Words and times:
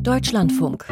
Deutschlandfunk. 0.00 0.86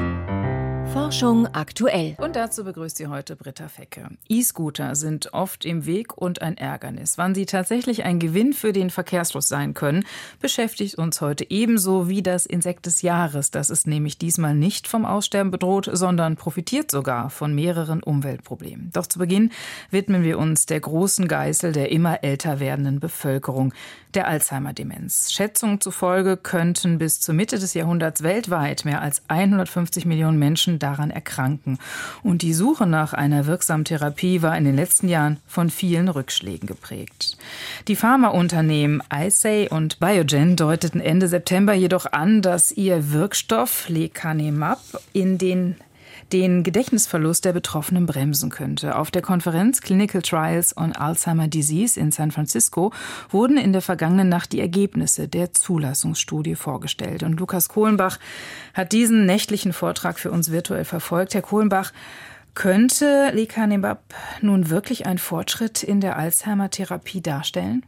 Forschung 0.93 1.47
aktuell. 1.49 2.17
Und 2.19 2.37
dazu 2.37 2.65
begrüßt 2.65 2.97
sie 2.97 3.07
heute 3.07 3.37
Britta 3.37 3.69
Fecke. 3.69 4.09
E-Scooter 4.29 4.95
sind 4.95 5.33
oft 5.33 5.65
im 5.65 5.87
Weg 5.87 6.17
und 6.17 6.43
ein 6.43 6.57
Ärgernis. 6.57 7.19
Wann 7.19 7.35
sie 7.35 7.47
tatsächlich 7.47 8.05
ein 8.05 8.19
Gewinn 8.19 8.53
für 8.53 8.73
den 8.73 8.91
Verkehrsfluss 8.91 9.49
sein 9.49 9.75
können, 9.75 10.05
beschäftigt 10.41 10.97
uns 10.97 11.21
heute 11.21 11.51
ebenso 11.51 12.09
wie 12.09 12.23
das 12.23 12.47
Insekt 12.47 12.87
des 12.87 13.03
Jahres. 13.03 13.51
Das 13.51 13.71
ist 13.71 13.87
nämlich 13.87 14.19
diesmal 14.19 14.55
nicht 14.55 14.87
vom 14.87 15.05
Aussterben 15.05 15.51
bedroht, 15.51 15.89
sondern 15.93 16.37
profitiert 16.37 16.91
sogar 16.91 17.31
von 17.31 17.55
mehreren 17.55 18.03
Umweltproblemen. 18.03 18.91
Doch 18.93 19.07
zu 19.07 19.19
Beginn 19.19 19.51
widmen 19.91 20.23
wir 20.23 20.39
uns 20.39 20.67
der 20.67 20.81
großen 20.81 21.29
Geißel 21.29 21.73
der 21.73 21.91
immer 21.91 22.23
älter 22.23 22.61
werdenden 22.61 23.01
Bevölkerung, 23.01 23.73
der 24.15 24.29
Alzheimer-Demenz. 24.29 25.33
Schätzungen 25.33 25.81
zufolge 25.81 26.37
könnten 26.37 26.99
bis 26.99 27.21
zur 27.21 27.35
Mitte 27.35 27.59
des 27.59 27.75
Jahrhunderts 27.75 28.23
weltweit 28.23 28.85
mehr 28.85 29.03
als 29.03 29.23
150 29.29 30.07
Millionen 30.07 30.39
Menschen 30.39 30.74
daran 30.79 31.11
erkranken. 31.11 31.79
Und 32.23 32.43
die 32.43 32.55
Suche 32.55 32.87
nach 32.87 33.13
einer 33.13 33.47
wirksamen 33.47 33.85
Therapie 33.85 34.43
war 34.43 34.57
in 34.57 34.65
den 34.65 34.77
letzten 34.77 35.09
Jahren 35.09 35.39
von 35.47 35.71
vielen 35.71 36.09
Rückschlägen 36.09 36.67
geprägt. 36.67 37.37
Die 37.89 37.97
Pharmaunternehmen 37.97 39.03
Icey 39.13 39.69
und 39.71 40.01
Biogen 40.01 40.57
deuteten 40.57 41.01
Ende 41.01 41.29
September 41.29 41.75
jedoch 41.75 42.07
an, 42.13 42.43
dass 42.43 42.73
ihr 42.73 43.13
Wirkstoff 43.13 43.89
Lecanemab 43.89 44.81
in 45.13 45.39
den 45.39 45.77
den 46.33 46.63
Gedächtnisverlust 46.63 47.45
der 47.45 47.53
Betroffenen 47.53 48.07
bremsen 48.07 48.51
könnte. 48.51 48.97
Auf 48.97 49.11
der 49.11 49.23
Konferenz 49.23 49.81
Clinical 49.81 50.23
Trials 50.23 50.77
on 50.77 50.93
Alzheimer 50.93 51.49
Disease 51.49 51.99
in 51.99 52.13
San 52.13 52.31
Francisco 52.31 52.93
wurden 53.31 53.57
in 53.57 53.73
der 53.73 53.83
vergangenen 53.83 54.29
Nacht 54.29 54.53
die 54.53 54.61
Ergebnisse 54.61 55.29
der 55.29 55.53
Zulassungsstudie 55.53 56.55
vorgestellt. 56.55 57.23
Und 57.23 57.39
Lukas 57.39 57.69
Kohlenbach 57.69 58.19
hat 58.73 58.93
diesen 58.93 59.27
nächtlichen 59.27 59.73
Vortrag 59.73 60.19
für 60.19 60.31
uns 60.31 60.51
virtuell 60.51 60.85
verfolgt. 60.85 61.35
Herr 61.35 61.43
Kohlenbach, 61.43 61.93
könnte 62.55 63.31
Lecanemab 63.33 64.15
nun 64.41 64.71
wirklich 64.71 65.07
einen 65.07 65.19
Fortschritt 65.19 65.83
in 65.83 66.01
der 66.01 66.17
Alzheimer-Therapie 66.17 67.21
darstellen? 67.21 67.85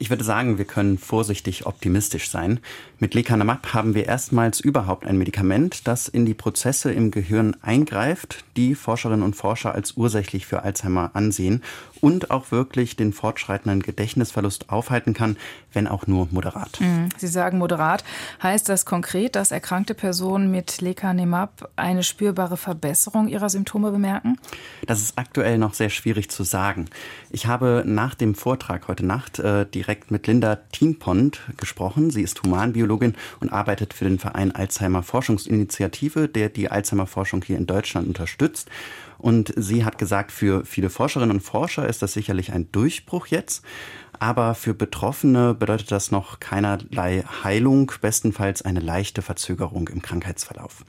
Ich 0.00 0.10
würde 0.10 0.22
sagen, 0.22 0.58
wir 0.58 0.64
können 0.64 0.96
vorsichtig 0.96 1.66
optimistisch 1.66 2.30
sein. 2.30 2.60
Mit 3.00 3.14
Lecanemab 3.14 3.74
haben 3.74 3.94
wir 3.94 4.06
erstmals 4.06 4.60
überhaupt 4.60 5.04
ein 5.04 5.18
Medikament, 5.18 5.88
das 5.88 6.06
in 6.06 6.24
die 6.24 6.34
Prozesse 6.34 6.92
im 6.92 7.10
Gehirn 7.10 7.56
eingreift, 7.62 8.44
die 8.56 8.76
Forscherinnen 8.76 9.24
und 9.24 9.34
Forscher 9.34 9.74
als 9.74 9.96
ursächlich 9.96 10.46
für 10.46 10.62
Alzheimer 10.62 11.10
ansehen 11.14 11.62
und 12.00 12.30
auch 12.30 12.50
wirklich 12.50 12.96
den 12.96 13.12
fortschreitenden 13.12 13.82
Gedächtnisverlust 13.82 14.70
aufhalten 14.70 15.14
kann, 15.14 15.36
wenn 15.72 15.86
auch 15.86 16.06
nur 16.06 16.28
moderat. 16.30 16.80
Mhm. 16.80 17.08
Sie 17.16 17.26
sagen 17.26 17.58
moderat. 17.58 18.04
Heißt 18.42 18.68
das 18.68 18.84
konkret, 18.84 19.36
dass 19.36 19.50
erkrankte 19.50 19.94
Personen 19.94 20.50
mit 20.50 20.80
Lecanemab 20.80 21.70
eine 21.76 22.02
spürbare 22.02 22.56
Verbesserung 22.56 23.28
ihrer 23.28 23.48
Symptome 23.48 23.90
bemerken? 23.90 24.38
Das 24.86 25.00
ist 25.00 25.18
aktuell 25.18 25.58
noch 25.58 25.74
sehr 25.74 25.90
schwierig 25.90 26.30
zu 26.30 26.44
sagen. 26.44 26.86
Ich 27.30 27.46
habe 27.46 27.82
nach 27.86 28.14
dem 28.14 28.34
Vortrag 28.34 28.88
heute 28.88 29.04
Nacht 29.04 29.38
äh, 29.38 29.66
direkt 29.66 30.10
mit 30.10 30.26
Linda 30.26 30.56
Thienpont 30.56 31.40
gesprochen. 31.56 32.10
Sie 32.10 32.22
ist 32.22 32.42
Humanbiologin 32.42 33.14
und 33.40 33.52
arbeitet 33.52 33.94
für 33.94 34.04
den 34.04 34.18
Verein 34.18 34.52
Alzheimer 34.54 35.02
Forschungsinitiative, 35.02 36.28
der 36.28 36.48
die 36.48 36.70
Alzheimer-Forschung 36.70 37.42
hier 37.42 37.56
in 37.56 37.66
Deutschland 37.66 38.06
unterstützt. 38.06 38.68
Und 39.18 39.52
sie 39.56 39.84
hat 39.84 39.98
gesagt, 39.98 40.32
für 40.32 40.64
viele 40.64 40.90
Forscherinnen 40.90 41.36
und 41.36 41.42
Forscher 41.42 41.88
ist 41.88 42.02
das 42.02 42.12
sicherlich 42.12 42.52
ein 42.52 42.70
Durchbruch 42.72 43.26
jetzt. 43.26 43.64
Aber 44.20 44.54
für 44.54 44.74
Betroffene 44.74 45.54
bedeutet 45.54 45.92
das 45.92 46.10
noch 46.10 46.40
keinerlei 46.40 47.24
Heilung, 47.44 47.92
bestenfalls 48.00 48.62
eine 48.62 48.80
leichte 48.80 49.22
Verzögerung 49.22 49.88
im 49.88 50.02
Krankheitsverlauf. 50.02 50.84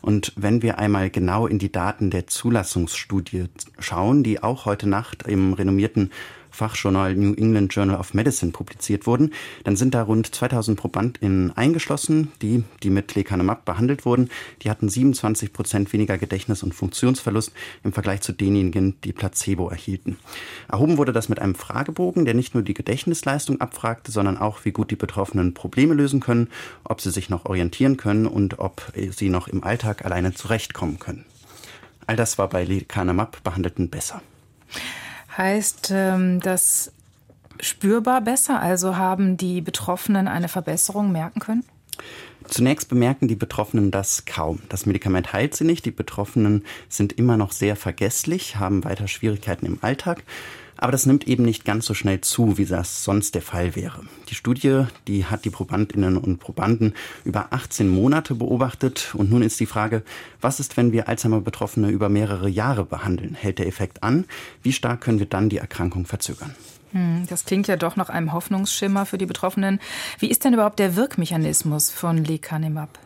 Und 0.00 0.32
wenn 0.36 0.62
wir 0.62 0.78
einmal 0.78 1.10
genau 1.10 1.46
in 1.46 1.58
die 1.58 1.70
Daten 1.70 2.10
der 2.10 2.26
Zulassungsstudie 2.26 3.46
schauen, 3.78 4.24
die 4.24 4.42
auch 4.42 4.64
heute 4.64 4.88
Nacht 4.88 5.24
im 5.24 5.52
renommierten 5.52 6.10
Fachjournal 6.54 7.14
New 7.16 7.34
England 7.34 7.74
Journal 7.74 7.98
of 7.98 8.14
Medicine 8.14 8.52
publiziert 8.52 9.06
wurden, 9.06 9.32
dann 9.64 9.76
sind 9.76 9.94
da 9.94 10.02
rund 10.02 10.32
2000 10.34 10.78
ProbandInnen 10.78 11.56
eingeschlossen, 11.56 12.30
die, 12.40 12.62
die 12.82 12.90
mit 12.90 13.14
Lecanemab 13.14 13.64
behandelt 13.64 14.06
wurden. 14.06 14.30
Die 14.62 14.70
hatten 14.70 14.88
27 14.88 15.52
Prozent 15.52 15.92
weniger 15.92 16.16
Gedächtnis- 16.16 16.62
und 16.62 16.74
Funktionsverlust 16.74 17.52
im 17.82 17.92
Vergleich 17.92 18.20
zu 18.20 18.32
denjenigen, 18.32 18.94
die 19.02 19.12
Placebo 19.12 19.68
erhielten. 19.68 20.16
Erhoben 20.68 20.96
wurde 20.96 21.12
das 21.12 21.28
mit 21.28 21.40
einem 21.40 21.56
Fragebogen, 21.56 22.24
der 22.24 22.34
nicht 22.34 22.54
nur 22.54 22.62
die 22.62 22.74
Gedächtnisleistung 22.74 23.60
abfragte, 23.60 24.12
sondern 24.12 24.38
auch, 24.38 24.64
wie 24.64 24.72
gut 24.72 24.90
die 24.90 24.96
Betroffenen 24.96 25.54
Probleme 25.54 25.94
lösen 25.94 26.20
können, 26.20 26.48
ob 26.84 27.00
sie 27.00 27.10
sich 27.10 27.30
noch 27.30 27.46
orientieren 27.46 27.96
können 27.96 28.26
und 28.26 28.60
ob 28.60 28.92
sie 29.10 29.28
noch 29.28 29.48
im 29.48 29.64
Alltag 29.64 30.04
alleine 30.04 30.34
zurechtkommen 30.34 31.00
können. 31.00 31.24
All 32.06 32.16
das 32.16 32.38
war 32.38 32.48
bei 32.48 32.64
Lecanemab 32.64 33.42
behandelten 33.42 33.88
besser. 33.88 34.22
Heißt 35.36 35.90
ähm, 35.92 36.40
das 36.40 36.92
spürbar 37.60 38.20
besser? 38.20 38.60
Also 38.60 38.96
haben 38.96 39.36
die 39.36 39.60
Betroffenen 39.60 40.28
eine 40.28 40.48
Verbesserung 40.48 41.12
merken 41.12 41.40
können? 41.40 41.64
Zunächst 42.46 42.88
bemerken 42.88 43.26
die 43.26 43.36
Betroffenen 43.36 43.90
das 43.90 44.26
kaum. 44.26 44.60
Das 44.68 44.86
Medikament 44.86 45.32
heilt 45.32 45.54
sie 45.54 45.64
nicht. 45.64 45.86
Die 45.86 45.90
Betroffenen 45.90 46.64
sind 46.88 47.14
immer 47.14 47.36
noch 47.36 47.52
sehr 47.52 47.74
vergesslich, 47.74 48.56
haben 48.56 48.84
weiter 48.84 49.08
Schwierigkeiten 49.08 49.66
im 49.66 49.78
Alltag. 49.80 50.24
Aber 50.84 50.92
das 50.92 51.06
nimmt 51.06 51.26
eben 51.26 51.46
nicht 51.46 51.64
ganz 51.64 51.86
so 51.86 51.94
schnell 51.94 52.20
zu, 52.20 52.58
wie 52.58 52.66
das 52.66 53.04
sonst 53.04 53.34
der 53.34 53.40
Fall 53.40 53.74
wäre. 53.74 54.02
Die 54.28 54.34
Studie, 54.34 54.84
die 55.08 55.24
hat 55.24 55.46
die 55.46 55.50
Probandinnen 55.50 56.18
und 56.18 56.40
Probanden 56.40 56.92
über 57.24 57.54
18 57.54 57.88
Monate 57.88 58.34
beobachtet. 58.34 59.14
Und 59.14 59.30
nun 59.30 59.40
ist 59.40 59.58
die 59.60 59.64
Frage, 59.64 60.02
was 60.42 60.60
ist, 60.60 60.76
wenn 60.76 60.92
wir 60.92 61.08
Alzheimer-Betroffene 61.08 61.88
über 61.88 62.10
mehrere 62.10 62.50
Jahre 62.50 62.84
behandeln? 62.84 63.32
Hält 63.34 63.60
der 63.60 63.66
Effekt 63.66 64.02
an? 64.02 64.26
Wie 64.62 64.74
stark 64.74 65.00
können 65.00 65.20
wir 65.20 65.26
dann 65.26 65.48
die 65.48 65.56
Erkrankung 65.56 66.04
verzögern? 66.04 66.54
Hm, 66.92 67.24
das 67.30 67.46
klingt 67.46 67.66
ja 67.66 67.76
doch 67.76 67.96
nach 67.96 68.10
einem 68.10 68.34
Hoffnungsschimmer 68.34 69.06
für 69.06 69.16
die 69.16 69.24
Betroffenen. 69.24 69.80
Wie 70.18 70.28
ist 70.28 70.44
denn 70.44 70.52
überhaupt 70.52 70.78
der 70.80 70.96
Wirkmechanismus 70.96 71.90
von 71.90 72.22
Lecanemab? 72.22 72.98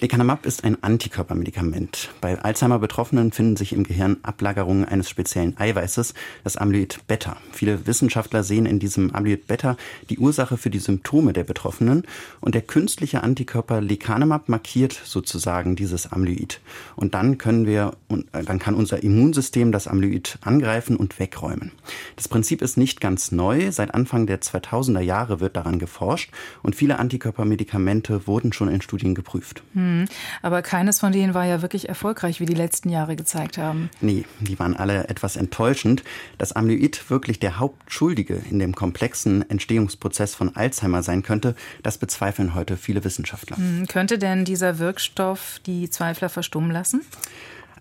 Lecanemab 0.00 0.44
ist 0.44 0.64
ein 0.64 0.82
Antikörpermedikament. 0.82 2.10
Bei 2.20 2.38
Alzheimer-Betroffenen 2.38 3.32
finden 3.32 3.56
sich 3.56 3.72
im 3.72 3.84
Gehirn 3.84 4.18
Ablagerungen 4.22 4.84
eines 4.84 5.08
speziellen 5.08 5.56
Eiweißes, 5.58 6.14
das 6.42 6.56
Amyloid 6.56 7.06
Beta. 7.06 7.36
Viele 7.52 7.86
Wissenschaftler 7.86 8.42
sehen 8.42 8.66
in 8.66 8.78
diesem 8.78 9.14
Amyloid 9.14 9.46
Beta 9.46 9.76
die 10.10 10.18
Ursache 10.18 10.56
für 10.56 10.70
die 10.70 10.78
Symptome 10.78 11.32
der 11.32 11.44
Betroffenen 11.44 12.02
und 12.40 12.54
der 12.54 12.62
künstliche 12.62 13.22
Antikörper 13.22 13.80
Lecanemab 13.80 14.48
markiert 14.48 15.00
sozusagen 15.04 15.76
dieses 15.76 16.12
Amyloid. 16.12 16.60
Und 16.96 17.14
dann 17.14 17.38
können 17.38 17.66
wir, 17.66 17.94
dann 18.32 18.58
kann 18.58 18.74
unser 18.74 19.02
Immunsystem 19.02 19.72
das 19.72 19.86
Amyloid 19.86 20.38
angreifen 20.42 20.96
und 20.96 21.18
wegräumen. 21.18 21.72
Das 22.16 22.28
Prinzip 22.28 22.62
ist 22.62 22.76
nicht 22.76 23.00
ganz 23.00 23.32
neu. 23.32 23.70
Seit 23.70 23.94
Anfang 23.94 24.26
der 24.26 24.40
2000er 24.40 25.00
Jahre 25.00 25.40
wird 25.40 25.56
daran 25.56 25.78
geforscht 25.78 26.30
und 26.62 26.74
viele 26.74 26.98
Antikörpermedikamente 26.98 28.26
wurden 28.26 28.52
schon 28.52 28.68
in 28.68 28.82
Studien 28.82 29.14
geprüft. 29.14 29.53
Hm, 29.74 30.06
aber 30.42 30.62
keines 30.62 31.00
von 31.00 31.12
denen 31.12 31.34
war 31.34 31.44
ja 31.44 31.62
wirklich 31.62 31.88
erfolgreich, 31.88 32.40
wie 32.40 32.46
die 32.46 32.54
letzten 32.54 32.88
Jahre 32.88 33.16
gezeigt 33.16 33.58
haben. 33.58 33.90
Nee, 34.00 34.24
die 34.40 34.58
waren 34.58 34.76
alle 34.76 35.08
etwas 35.08 35.36
enttäuschend. 35.36 36.02
Dass 36.38 36.52
Amyloid 36.52 37.10
wirklich 37.10 37.38
der 37.38 37.58
Hauptschuldige 37.58 38.40
in 38.50 38.58
dem 38.58 38.74
komplexen 38.74 39.48
Entstehungsprozess 39.48 40.34
von 40.34 40.56
Alzheimer 40.56 41.02
sein 41.02 41.22
könnte, 41.22 41.54
das 41.82 41.98
bezweifeln 41.98 42.54
heute 42.54 42.76
viele 42.76 43.04
Wissenschaftler. 43.04 43.56
Hm, 43.56 43.86
könnte 43.86 44.18
denn 44.18 44.44
dieser 44.44 44.78
Wirkstoff 44.78 45.60
die 45.66 45.90
Zweifler 45.90 46.28
verstummen 46.28 46.70
lassen? 46.70 47.02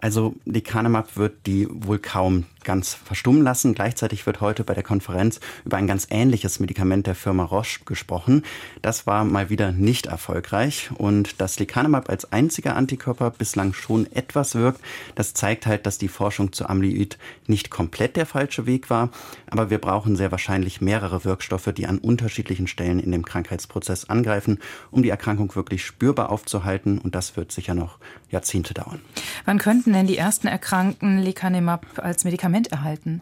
Also 0.04 0.36
Lecanemab 0.44 1.16
wird 1.16 1.48
die 1.48 1.66
wohl 1.72 1.98
kaum 1.98 2.44
ganz 2.64 2.94
verstummen 2.94 3.44
lassen. 3.44 3.74
Gleichzeitig 3.74 4.26
wird 4.26 4.42
heute 4.42 4.64
bei 4.64 4.74
der 4.74 4.84
Konferenz 4.84 5.40
über 5.66 5.78
ein 5.78 5.88
ganz 5.88 6.08
ähnliches 6.10 6.60
Medikament 6.60 7.08
der 7.08 7.16
Firma 7.16 7.44
Roche 7.44 7.82
gesprochen. 7.86 8.44
Das 8.82 9.08
war 9.08 9.24
mal 9.24 9.50
wieder 9.50 9.72
nicht 9.72 10.08
erfolgreich 10.08 10.90
und 10.98 11.42
dass 11.42 11.60
Lecanemab 11.60 12.10
als 12.10 12.32
einziger 12.32 12.76
Antikörper 12.76 13.32
bislang 13.32 13.74
schon 13.74 14.12
etwas 14.12 14.56
wirkt, 14.56 14.82
das 15.16 15.34
zeigt 15.34 15.66
halt, 15.66 15.86
dass 15.86 15.98
die 15.98 16.08
Forschung 16.08 16.54
zu 16.54 16.68
Amyloid 16.68 17.18
nicht 17.48 17.70
komplett 17.70 18.16
der 18.16 18.26
falsche 18.26 18.66
Weg 18.66 18.90
war, 18.90 19.10
aber 19.50 19.70
wir 19.70 19.80
brauchen 19.80 20.16
sehr 20.16 20.32
wahrscheinlich 20.32 20.82
mehrere 20.82 21.26
Wirkstoffe, 21.26 21.72
die 21.76 21.88
an 21.88 21.98
unterschiedlichen 21.98 22.68
Stellen 22.68 23.00
in 23.00 23.12
dem 23.12 23.26
Krankheitsprozess 23.26 24.10
angreifen, 24.10 24.60
um 24.92 25.04
die 25.04 25.10
Erkrankung 25.10 25.56
wirklich 25.56 25.86
spürbar 25.86 26.30
aufzuhalten 26.30 27.00
und 27.00 27.16
das 27.16 27.36
wird 27.38 27.52
sicher 27.52 27.74
noch 27.74 27.98
Jahrzehnte 28.30 28.74
dauern. 28.74 29.00
Wann 29.46 29.60
könnten 29.60 29.94
denn 29.94 30.08
die 30.08 30.18
ersten 30.18 30.48
Erkrankten 30.48 31.20
Lecanemab 31.20 31.86
als 31.98 32.24
Medikament 32.24 32.53
Medikament 32.54 32.68
erhalten? 32.72 33.22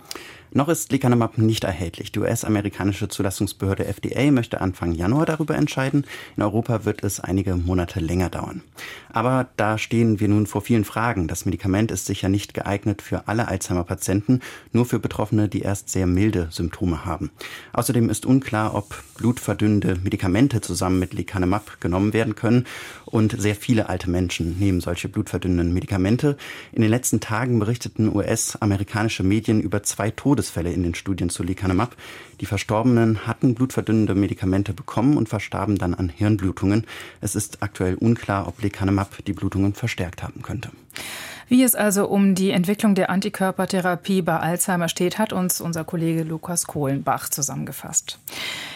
Noch 0.53 0.67
ist 0.67 0.91
Lecanemab 0.91 1.37
nicht 1.37 1.63
erhältlich. 1.63 2.11
Die 2.11 2.19
US-amerikanische 2.19 3.07
Zulassungsbehörde 3.07 3.85
FDA 3.85 4.31
möchte 4.31 4.59
Anfang 4.59 4.91
Januar 4.91 5.25
darüber 5.25 5.55
entscheiden. 5.55 6.05
In 6.35 6.43
Europa 6.43 6.83
wird 6.83 7.05
es 7.05 7.21
einige 7.21 7.55
Monate 7.55 8.01
länger 8.01 8.29
dauern. 8.29 8.61
Aber 9.13 9.47
da 9.55 9.77
stehen 9.77 10.19
wir 10.19 10.27
nun 10.27 10.47
vor 10.47 10.61
vielen 10.61 10.83
Fragen. 10.83 11.29
Das 11.29 11.45
Medikament 11.45 11.89
ist 11.89 12.05
sicher 12.05 12.27
nicht 12.27 12.53
geeignet 12.53 13.01
für 13.01 13.29
alle 13.29 13.47
Alzheimer-Patienten, 13.47 14.41
nur 14.73 14.85
für 14.85 14.99
Betroffene, 14.99 15.47
die 15.47 15.61
erst 15.61 15.87
sehr 15.87 16.05
milde 16.05 16.49
Symptome 16.51 17.05
haben. 17.05 17.31
Außerdem 17.71 18.09
ist 18.09 18.25
unklar, 18.25 18.75
ob 18.75 19.01
blutverdünnende 19.15 19.95
Medikamente 20.03 20.59
zusammen 20.59 20.99
mit 20.99 21.13
Lecanemab 21.13 21.79
genommen 21.79 22.11
werden 22.11 22.35
können. 22.35 22.65
Und 23.11 23.39
sehr 23.39 23.55
viele 23.55 23.89
alte 23.89 24.09
Menschen 24.09 24.57
nehmen 24.57 24.79
solche 24.79 25.09
blutverdünnenden 25.09 25.73
Medikamente. 25.73 26.37
In 26.71 26.81
den 26.81 26.89
letzten 26.89 27.19
Tagen 27.19 27.59
berichteten 27.59 28.15
US-amerikanische 28.15 29.23
Medien 29.23 29.61
über 29.61 29.83
zwei 29.83 30.11
Todesfälle 30.11 30.71
in 30.71 30.81
den 30.81 30.95
Studien 30.95 31.29
zu 31.29 31.43
Lecanemab. 31.43 31.95
Die 32.39 32.45
Verstorbenen 32.45 33.27
hatten 33.27 33.53
blutverdünnende 33.53 34.15
Medikamente 34.15 34.73
bekommen 34.73 35.17
und 35.17 35.27
verstarben 35.27 35.77
dann 35.77 35.93
an 35.93 36.07
Hirnblutungen. 36.09 36.85
Es 37.19 37.35
ist 37.35 37.61
aktuell 37.61 37.95
unklar, 37.95 38.47
ob 38.47 38.61
Lecanemab 38.61 39.23
die 39.25 39.33
Blutungen 39.33 39.73
verstärkt 39.73 40.23
haben 40.23 40.41
könnte. 40.41 40.69
Wie 41.51 41.63
es 41.63 41.75
also 41.75 42.07
um 42.07 42.33
die 42.33 42.51
Entwicklung 42.51 42.95
der 42.95 43.09
Antikörpertherapie 43.09 44.21
bei 44.21 44.37
Alzheimer 44.37 44.87
steht, 44.87 45.17
hat 45.17 45.33
uns 45.33 45.59
unser 45.59 45.83
Kollege 45.83 46.23
Lukas 46.23 46.65
Kohlenbach 46.65 47.27
zusammengefasst. 47.27 48.19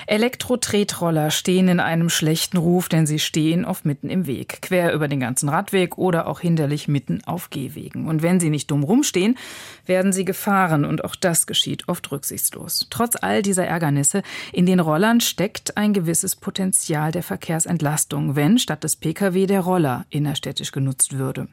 Elektro-Tretroller 0.07 1.31
stehen 1.31 1.69
in 1.69 1.79
einem 1.79 2.09
schlechten 2.09 2.57
Ruf, 2.57 2.89
denn 2.89 3.07
sie 3.07 3.19
stehen 3.19 3.63
oft 3.63 3.85
mitten 3.85 4.09
im 4.09 4.27
Weg, 4.27 4.61
quer 4.61 4.93
über 4.93 5.07
den 5.07 5.21
ganzen 5.21 5.47
Radweg 5.47 5.97
oder 5.97 6.27
auch 6.27 6.41
hinderlich 6.41 6.89
mitten 6.89 7.23
auf 7.25 7.49
Gehwegen. 7.49 8.07
Und 8.07 8.21
wenn 8.21 8.41
sie 8.41 8.49
nicht 8.49 8.69
dumm 8.69 8.83
rumstehen, 8.83 9.37
werden 9.85 10.11
sie 10.11 10.25
gefahren 10.25 10.83
und 10.83 11.05
auch 11.05 11.15
das 11.15 11.47
geschieht 11.47 11.87
oft 11.87 12.11
rücksichtslos. 12.11 12.87
Trotz 12.89 13.15
all 13.15 13.41
dieser 13.41 13.65
Ärgernisse 13.65 14.21
in 14.51 14.65
den 14.65 14.81
Rollern 14.81 15.21
steckt 15.21 15.77
ein 15.77 15.93
gewisses 15.93 16.35
Potenzial 16.35 17.13
der 17.13 17.23
Verkehrsentlastung, 17.23 18.35
wenn 18.35 18.59
statt 18.59 18.83
des 18.83 18.97
Pkw 18.97 19.47
der 19.47 19.61
Roller 19.61 20.05
innerstädtisch 20.09 20.73
genutzt 20.73 21.17
würde. 21.17 21.47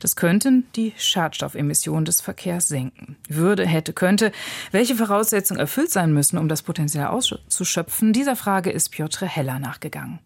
Das 0.00 0.14
könnten 0.14 0.67
die 0.76 0.92
Schadstoffemissionen 0.96 2.04
des 2.04 2.20
Verkehrs 2.20 2.68
senken. 2.68 3.16
Würde, 3.28 3.66
hätte, 3.66 3.92
könnte. 3.92 4.32
Welche 4.70 4.94
Voraussetzungen 4.94 5.60
erfüllt 5.60 5.90
sein 5.90 6.12
müssen, 6.12 6.38
um 6.38 6.48
das 6.48 6.62
Potenzial 6.62 7.08
auszuschöpfen? 7.08 8.12
Dieser 8.12 8.36
Frage 8.36 8.70
ist 8.70 8.90
Piotr 8.90 9.26
Heller 9.26 9.58
nachgegangen. 9.58 10.20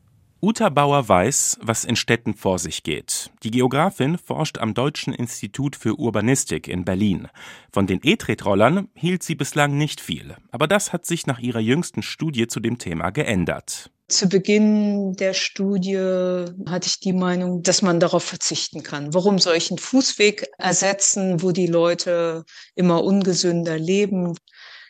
Uta 0.44 0.71
Bauer 0.71 1.09
weiß, 1.09 1.61
was 1.62 1.85
in 1.85 1.94
Städten 1.94 2.35
vor 2.35 2.59
sich 2.59 2.83
geht. 2.83 3.31
Die 3.44 3.53
Geografin 3.53 4.19
forscht 4.19 4.59
am 4.59 4.75
Deutschen 4.75 5.15
Institut 5.15 5.77
für 5.77 6.00
Urbanistik 6.00 6.67
in 6.67 6.85
Berlin. 6.85 7.29
Von 7.71 7.87
den 7.87 8.00
E-Tretrollern 8.03 8.88
hielt 8.95 9.23
sie 9.23 9.37
bislang 9.37 9.79
nicht 9.79 10.00
viel. 10.00 10.35
Aber 10.50 10.67
das 10.67 10.93
hat 10.93 11.06
sich 11.06 11.29
nach 11.29 11.38
ihrer 11.38 11.61
jüngsten 11.61 12.03
Studie 12.03 12.49
zu 12.49 12.59
dem 12.59 12.79
Thema 12.79 13.11
geändert. 13.11 13.93
Zu 14.12 14.29
Beginn 14.29 15.14
der 15.14 15.32
Studie 15.32 15.97
hatte 15.97 16.87
ich 16.87 17.00
die 17.00 17.14
Meinung, 17.14 17.62
dass 17.62 17.81
man 17.81 17.99
darauf 17.99 18.23
verzichten 18.23 18.82
kann. 18.82 19.14
Warum 19.14 19.38
soll 19.38 19.56
ich 19.56 19.70
einen 19.70 19.79
Fußweg 19.79 20.49
ersetzen, 20.59 21.43
wo 21.43 21.50
die 21.50 21.67
Leute 21.67 22.44
immer 22.75 23.03
ungesünder 23.03 23.79
leben? 23.79 24.35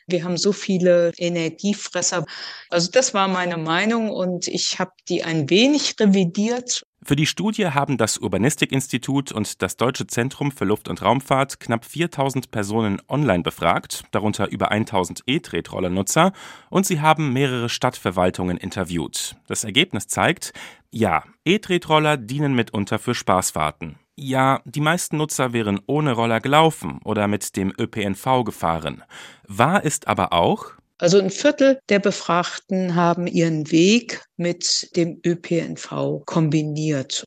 Wir 0.06 0.24
haben 0.24 0.36
so 0.36 0.52
viele 0.52 1.12
Energiefresser. 1.16 2.24
Also 2.70 2.90
das 2.90 3.14
war 3.14 3.28
meine 3.28 3.56
Meinung 3.56 4.10
und 4.10 4.48
ich 4.48 4.78
habe 4.78 4.92
die 5.08 5.22
ein 5.22 5.48
wenig 5.50 5.94
revidiert. 6.00 6.82
Für 7.04 7.16
die 7.16 7.26
Studie 7.26 7.66
haben 7.66 7.96
das 7.96 8.18
Urbanistikinstitut 8.18 9.32
und 9.32 9.60
das 9.60 9.76
Deutsche 9.76 10.06
Zentrum 10.06 10.52
für 10.52 10.64
Luft- 10.64 10.88
und 10.88 11.02
Raumfahrt 11.02 11.58
knapp 11.58 11.84
4000 11.84 12.52
Personen 12.52 13.02
online 13.08 13.42
befragt, 13.42 14.04
darunter 14.12 14.48
über 14.48 14.70
1000 14.70 15.22
E-Tretroller-Nutzer, 15.26 16.32
und 16.70 16.86
sie 16.86 17.00
haben 17.00 17.32
mehrere 17.32 17.68
Stadtverwaltungen 17.68 18.56
interviewt. 18.56 19.34
Das 19.48 19.64
Ergebnis 19.64 20.06
zeigt, 20.06 20.52
ja, 20.92 21.24
E-Tretroller 21.44 22.16
dienen 22.16 22.54
mitunter 22.54 23.00
für 23.00 23.16
Spaßfahrten. 23.16 23.98
Ja, 24.16 24.60
die 24.64 24.80
meisten 24.80 25.16
Nutzer 25.16 25.52
wären 25.52 25.80
ohne 25.86 26.12
Roller 26.12 26.40
gelaufen 26.40 27.00
oder 27.04 27.28
mit 27.28 27.56
dem 27.56 27.72
ÖPNV 27.78 28.44
gefahren. 28.44 29.02
Wahr 29.48 29.84
ist 29.84 30.06
aber 30.06 30.32
auch, 30.32 30.72
also 31.02 31.18
ein 31.18 31.30
Viertel 31.30 31.80
der 31.88 31.98
Befragten 31.98 32.94
haben 32.94 33.26
ihren 33.26 33.72
Weg 33.72 34.24
mit 34.36 34.94
dem 34.94 35.20
ÖPNV 35.26 36.22
kombiniert. 36.26 37.24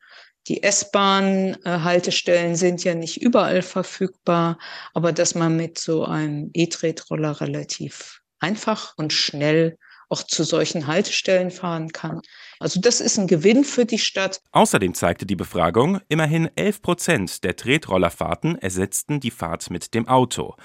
Die 0.47 0.63
S-Bahn-Haltestellen 0.63 2.55
sind 2.55 2.85
ja 2.85 2.95
nicht 2.95 3.21
überall 3.21 3.61
verfügbar, 3.61 4.59
aber 4.93 5.11
dass 5.11 5.35
man 5.35 5.57
mit 5.57 5.77
so 5.77 6.05
einem 6.05 6.51
E-Tretroller 6.53 7.41
relativ 7.41 8.21
einfach 8.39 8.93
und 8.95 9.11
schnell 9.11 9.77
auch 10.09 10.23
zu 10.23 10.43
solchen 10.43 10.87
Haltestellen 10.87 11.51
fahren 11.51 11.91
kann. 11.91 12.21
Also 12.59 12.79
das 12.79 13.01
ist 13.01 13.17
ein 13.17 13.27
Gewinn 13.27 13.63
für 13.63 13.85
die 13.85 13.99
Stadt. 13.99 14.41
Außerdem 14.51 14.93
zeigte 14.93 15.25
die 15.25 15.35
Befragung, 15.35 15.99
immerhin 16.07 16.49
11 16.55 16.81
Prozent 16.81 17.43
der 17.43 17.55
Tretrollerfahrten 17.55 18.57
ersetzten 18.57 19.19
die 19.19 19.31
Fahrt 19.31 19.69
mit 19.69 19.93
dem 19.93 20.07
Auto. 20.07 20.55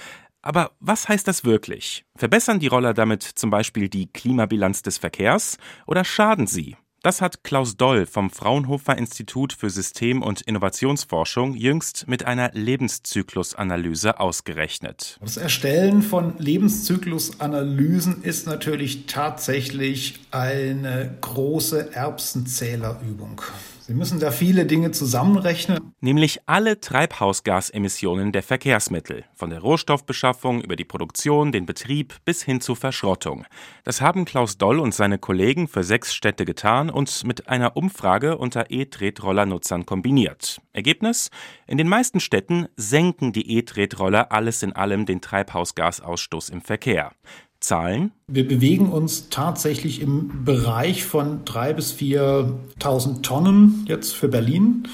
Aber 0.43 0.73
was 0.81 1.09
heißt 1.09 1.29
das 1.29 1.45
wirklich? 1.45 2.05
Verbessern 2.17 2.61
die 2.61 2.69
Roller 2.69 2.95
damit 2.95 3.23
zum 3.23 3.51
Beispiel 3.51 3.89
die 3.89 4.07
Klimabilanz 4.07 4.83
des 4.83 4.97
Verkehrs 4.97 5.59
oder 5.87 6.05
schaden 6.05 6.47
sie? 6.47 6.77
Das 7.03 7.23
hat 7.23 7.45
Klaus 7.45 7.79
Doll 7.79 8.05
vom 8.05 8.29
Fraunhofer 8.29 8.99
Institut 8.99 9.55
für 9.55 9.71
System- 9.71 10.23
und 10.23 10.43
Innovationsforschung 10.43 11.55
jüngst 11.55 12.07
mit 12.09 12.27
einer 12.27 12.51
Lebenszyklusanalyse 12.53 14.21
ausgerechnet. 14.21 15.17
Das 15.23 15.39
Erstellen 15.39 16.03
von 16.03 16.35
Lebenszyklusanalysen 16.37 18.23
ist 18.23 18.47
natürlich 18.47 19.07
tatsächlich 19.07 20.21
eine 20.31 21.17
große 21.23 21.95
Erbsenzählerübung. 21.95 23.41
Sie 23.87 23.95
müssen 23.95 24.21
da 24.21 24.31
viele 24.31 24.67
Dinge 24.67 24.91
zusammenrechnen. 24.91 25.80
Nämlich 26.03 26.41
alle 26.47 26.81
Treibhausgasemissionen 26.81 28.33
der 28.33 28.43
Verkehrsmittel, 28.43 29.25
von 29.35 29.51
der 29.51 29.61
Rohstoffbeschaffung 29.61 30.63
über 30.63 30.75
die 30.75 30.87
Produktion, 30.87 31.53
den 31.53 31.67
Betrieb 31.67 32.15
bis 32.25 32.43
hin 32.43 32.63
zur 32.63 32.77
Verschrottung. 32.77 33.45
Das 33.85 34.01
haben 34.01 34.25
Klaus 34.25 34.57
Doll 34.57 34.79
und 34.79 34.95
seine 34.95 35.19
Kollegen 35.19 35.69
für 35.69 35.85
sechs 35.85 36.15
Städte 36.15 36.47
getan 36.47 36.89
und 36.89 37.25
mit 37.25 37.49
einer 37.49 37.77
Umfrage 37.77 38.39
unter 38.39 38.71
E-Tretroller-Nutzern 38.71 39.85
kombiniert. 39.85 40.63
Ergebnis? 40.73 41.31
In 41.67 41.77
den 41.77 41.89
meisten 41.89 42.21
Städten 42.21 42.69
senken 42.77 43.35
die 43.35 43.59
E-Tretroller 43.59 44.33
alles 44.33 44.63
in 44.63 44.73
allem 44.73 45.05
den 45.05 45.21
Treibhausgasausstoß 45.21 46.49
im 46.49 46.63
Verkehr. 46.63 47.13
Zahlen? 47.61 48.13
Wir 48.27 48.49
bewegen 48.49 48.89
uns 48.89 49.29
tatsächlich 49.29 50.01
im 50.01 50.47
Bereich 50.47 51.05
von 51.05 51.45
3.000 51.45 51.73
bis 51.75 51.93
4.000 51.93 53.23
Tonnen 53.23 53.85
jetzt 53.87 54.15
für 54.15 54.29
Berlin. 54.29 54.89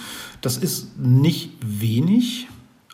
Das 0.46 0.58
ist 0.58 0.96
nicht 0.96 1.50
wenig. 1.60 2.46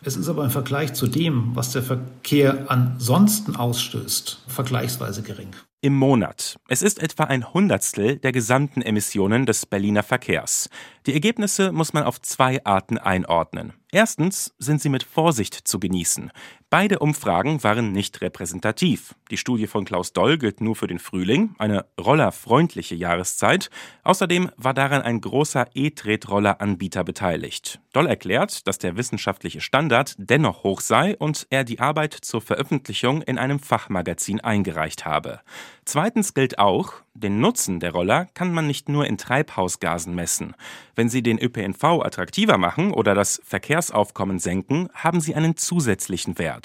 Es 0.03 0.17
ist 0.17 0.27
aber 0.27 0.43
im 0.43 0.49
Vergleich 0.49 0.95
zu 0.95 1.05
dem, 1.05 1.55
was 1.55 1.71
der 1.71 1.83
Verkehr 1.83 2.65
ansonsten 2.67 3.55
ausstößt, 3.55 4.45
vergleichsweise 4.47 5.21
gering 5.21 5.51
im 5.83 5.97
Monat. 5.97 6.57
Es 6.69 6.81
ist 6.81 7.03
etwa 7.03 7.25
ein 7.25 7.53
Hundertstel 7.53 8.17
der 8.17 8.31
gesamten 8.31 8.81
Emissionen 8.81 9.45
des 9.45 9.65
Berliner 9.65 10.01
Verkehrs. 10.01 10.69
Die 11.05 11.13
Ergebnisse 11.13 11.73
muss 11.73 11.91
man 11.91 12.03
auf 12.03 12.21
zwei 12.21 12.63
Arten 12.63 12.97
einordnen. 12.97 13.73
Erstens 13.91 14.53
sind 14.59 14.81
sie 14.81 14.87
mit 14.87 15.03
Vorsicht 15.03 15.53
zu 15.53 15.81
genießen. 15.81 16.31
Beide 16.73 16.97
Umfragen 16.97 17.63
waren 17.63 17.91
nicht 17.91 18.19
repräsentativ. 18.21 19.13
Die 19.29 19.37
Studie 19.37 19.67
von 19.67 19.85
Klaus 19.85 20.11
Doll 20.11 20.39
gilt 20.39 20.59
nur 20.59 20.75
für 20.75 20.87
den 20.87 20.97
Frühling, 20.97 21.53
eine 21.59 21.85
rollerfreundliche 22.01 22.95
Jahreszeit. 22.95 23.69
Außerdem 24.03 24.49
war 24.57 24.73
daran 24.73 25.03
ein 25.03 25.21
großer 25.21 25.67
E-Tretroller-Anbieter 25.75 27.03
beteiligt. 27.03 27.79
Doll 27.93 28.07
erklärt, 28.07 28.65
dass 28.65 28.79
der 28.79 28.97
wissenschaftliche 28.97 29.61
Standard 29.61 30.15
dennoch 30.17 30.63
hoch 30.63 30.81
sei 30.81 31.15
und 31.15 31.45
er 31.51 31.63
die 31.63 31.79
Arbeit 31.79 32.13
zur 32.13 32.41
Veröffentlichung 32.41 33.21
in 33.21 33.37
einem 33.37 33.59
Fachmagazin 33.59 34.41
eingereicht 34.41 35.05
habe. 35.05 35.41
Zweitens 35.85 36.33
gilt 36.33 36.57
auch, 36.57 36.93
den 37.13 37.39
Nutzen 37.39 37.79
der 37.79 37.91
Roller 37.91 38.25
kann 38.33 38.51
man 38.51 38.65
nicht 38.65 38.89
nur 38.89 39.05
in 39.05 39.19
Treibhausgasen 39.19 40.15
messen. 40.15 40.55
Wenn 40.95 41.09
sie 41.09 41.21
den 41.21 41.37
ÖPNV 41.37 41.83
attraktiver 41.83 42.57
machen 42.57 42.91
oder 42.91 43.13
das 43.13 43.39
Verkehrsaufkommen 43.45 44.39
senken, 44.39 44.89
haben 44.95 45.21
sie 45.21 45.35
einen 45.35 45.55
zusätzlichen 45.55 46.39
Wert. 46.39 46.62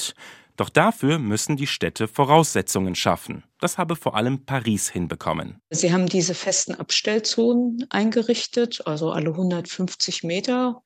Doch 0.59 0.71
dafür 0.71 1.21
müssen 1.21 1.57
die 1.57 1.69
Städte 1.69 2.09
Voraussetzungen 2.09 2.97
schaffen. 2.97 3.45
Das 3.61 3.79
habe 3.79 3.95
vor 3.95 4.17
allem 4.17 4.45
Paris 4.45 4.89
hinbekommen. 4.89 5.61
Sie 5.71 5.93
haben 5.93 6.07
diese 6.07 6.35
festen 6.35 6.75
Abstellzonen 6.75 7.87
eingerichtet, 7.91 8.83
also 8.85 9.13
alle 9.13 9.31
150 9.31 10.25
Meter 10.25 10.83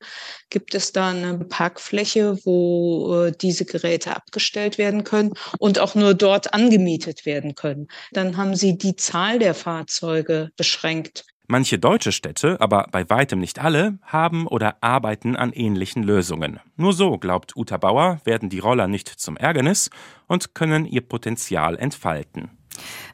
gibt 0.51 0.75
es 0.75 0.91
da 0.91 1.09
eine 1.09 1.39
Parkfläche, 1.39 2.37
wo 2.45 3.25
äh, 3.25 3.31
diese 3.31 3.65
Geräte 3.65 4.15
abgestellt 4.15 4.77
werden 4.77 5.03
können 5.03 5.33
und 5.57 5.79
auch 5.79 5.95
nur 5.95 6.13
dort 6.13 6.53
angemietet 6.53 7.25
werden 7.25 7.55
können. 7.55 7.87
Dann 8.11 8.37
haben 8.37 8.55
Sie 8.55 8.77
die 8.77 8.95
Zahl 8.95 9.39
der 9.39 9.55
Fahrzeuge 9.55 10.49
beschränkt. 10.55 11.25
Manche 11.47 11.77
deutsche 11.77 12.13
Städte, 12.13 12.59
aber 12.61 12.87
bei 12.91 13.09
weitem 13.09 13.39
nicht 13.39 13.59
alle, 13.59 13.97
haben 14.01 14.47
oder 14.47 14.77
arbeiten 14.81 15.35
an 15.35 15.51
ähnlichen 15.51 16.01
Lösungen. 16.01 16.59
Nur 16.77 16.93
so, 16.93 17.17
glaubt 17.17 17.55
Uta 17.57 17.77
Bauer, 17.77 18.21
werden 18.23 18.49
die 18.49 18.59
Roller 18.59 18.87
nicht 18.87 19.09
zum 19.09 19.35
Ärgernis 19.35 19.89
und 20.27 20.55
können 20.55 20.85
ihr 20.85 21.01
Potenzial 21.01 21.77
entfalten. 21.77 22.49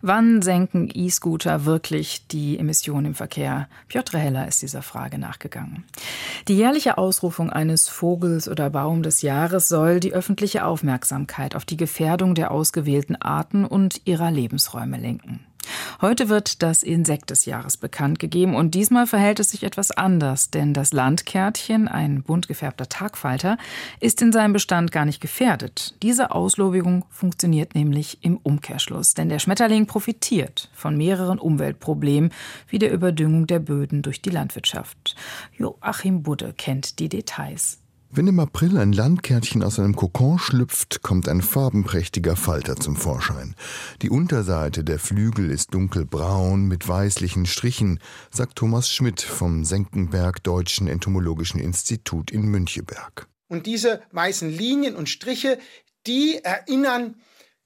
Wann 0.01 0.41
senken 0.41 0.89
E-Scooter 0.93 1.65
wirklich 1.65 2.27
die 2.27 2.57
Emissionen 2.57 3.07
im 3.07 3.15
Verkehr? 3.15 3.67
Piotr 3.87 4.17
Heller 4.17 4.47
ist 4.47 4.61
dieser 4.61 4.81
Frage 4.81 5.17
nachgegangen. 5.17 5.83
Die 6.47 6.55
jährliche 6.55 6.97
Ausrufung 6.97 7.49
eines 7.49 7.89
Vogels 7.89 8.47
oder 8.47 8.69
Baum 8.69 9.03
des 9.03 9.21
Jahres 9.21 9.67
soll 9.67 9.99
die 9.99 10.13
öffentliche 10.13 10.65
Aufmerksamkeit 10.65 11.55
auf 11.55 11.65
die 11.65 11.77
Gefährdung 11.77 12.35
der 12.35 12.51
ausgewählten 12.51 13.17
Arten 13.17 13.65
und 13.65 14.01
ihrer 14.05 14.31
Lebensräume 14.31 14.97
lenken. 14.97 15.45
Heute 16.01 16.29
wird 16.29 16.61
das 16.63 16.83
Insekt 16.83 17.29
des 17.29 17.45
Jahres 17.45 17.77
bekannt 17.77 18.19
gegeben 18.19 18.55
und 18.55 18.73
diesmal 18.73 19.05
verhält 19.05 19.39
es 19.39 19.51
sich 19.51 19.63
etwas 19.63 19.91
anders, 19.91 20.49
denn 20.49 20.73
das 20.73 20.93
Landkärtchen, 20.93 21.87
ein 21.87 22.23
bunt 22.23 22.47
gefärbter 22.47 22.87
Tagfalter, 22.87 23.57
ist 23.99 24.21
in 24.21 24.31
seinem 24.31 24.53
Bestand 24.53 24.91
gar 24.91 25.05
nicht 25.05 25.19
gefährdet. 25.19 25.95
Diese 26.01 26.31
Auslobigung 26.31 27.05
funktioniert 27.09 27.75
nämlich 27.75 28.19
im 28.21 28.37
Umkehrschluss, 28.37 29.13
denn 29.13 29.29
der 29.29 29.39
Schmetterling 29.39 29.87
profitiert 29.87 30.69
von 30.73 30.95
mehreren 30.95 31.39
Umweltproblemen 31.39 32.31
wie 32.67 32.79
der 32.79 32.91
Überdüngung 32.91 33.45
der 33.47 33.59
Böden 33.59 34.01
durch 34.01 34.21
die 34.21 34.29
Landwirtschaft. 34.29 35.15
Joachim 35.57 36.23
Budde 36.23 36.53
kennt 36.53 36.99
die 36.99 37.09
Details. 37.09 37.79
Wenn 38.11 38.25
im 38.25 38.39
April 38.39 38.79
ein 38.79 38.91
Landkärtchen 38.91 39.61
aus 39.61 39.77
einem 39.77 39.95
Kokon 39.95 40.39
schlüpft, 40.39 41.03
kommt 41.03 41.29
ein 41.29 41.43
farbenprächtiger 41.43 42.35
Falter 42.35 42.75
zum 42.75 42.95
Vorschein. 42.95 43.55
Die 44.01 44.09
Unterseite 44.09 44.83
der 44.83 44.97
Flügel 44.97 45.51
ist 45.51 45.75
dunkelbraun 45.75 46.65
mit 46.65 46.87
weißlichen 46.87 47.45
Strichen, 47.45 47.99
sagt 48.31 48.55
Thomas 48.55 48.91
Schmidt 48.91 49.21
vom 49.21 49.63
Senckenberg 49.63 50.41
Deutschen 50.41 50.87
Entomologischen 50.87 51.59
Institut 51.59 52.31
in 52.31 52.47
Müncheberg. 52.47 53.27
Und 53.47 53.67
diese 53.67 54.01
weißen 54.11 54.49
Linien 54.49 54.95
und 54.95 55.07
Striche, 55.07 55.59
die 56.07 56.43
erinnern 56.43 57.13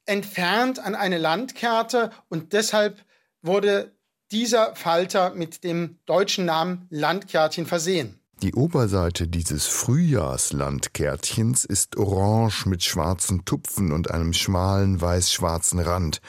entfernt 0.06 0.78
an 0.78 0.94
eine 0.94 1.20
Landkarte 1.20 2.12
und 2.28 2.52
deshalb 2.52 3.06
wurde 3.42 3.96
dieser 4.34 4.76
Falter 4.76 5.34
mit 5.36 5.64
dem 5.64 6.00
deutschen 6.06 6.44
Namen 6.44 6.86
Landkärtchen 6.90 7.66
versehen. 7.66 8.20
Die 8.42 8.54
Oberseite 8.54 9.28
dieses 9.28 9.68
Frühjahrslandkärtchens 9.68 11.64
ist 11.64 11.96
orange 11.96 12.66
mit 12.66 12.84
schwarzen 12.84 13.46
Tupfen 13.46 13.92
und 13.92 14.12
einem 14.12 14.34
schmalen 14.34 15.00
weiß-schwarzen 15.00 15.80
Rand. 15.80 16.20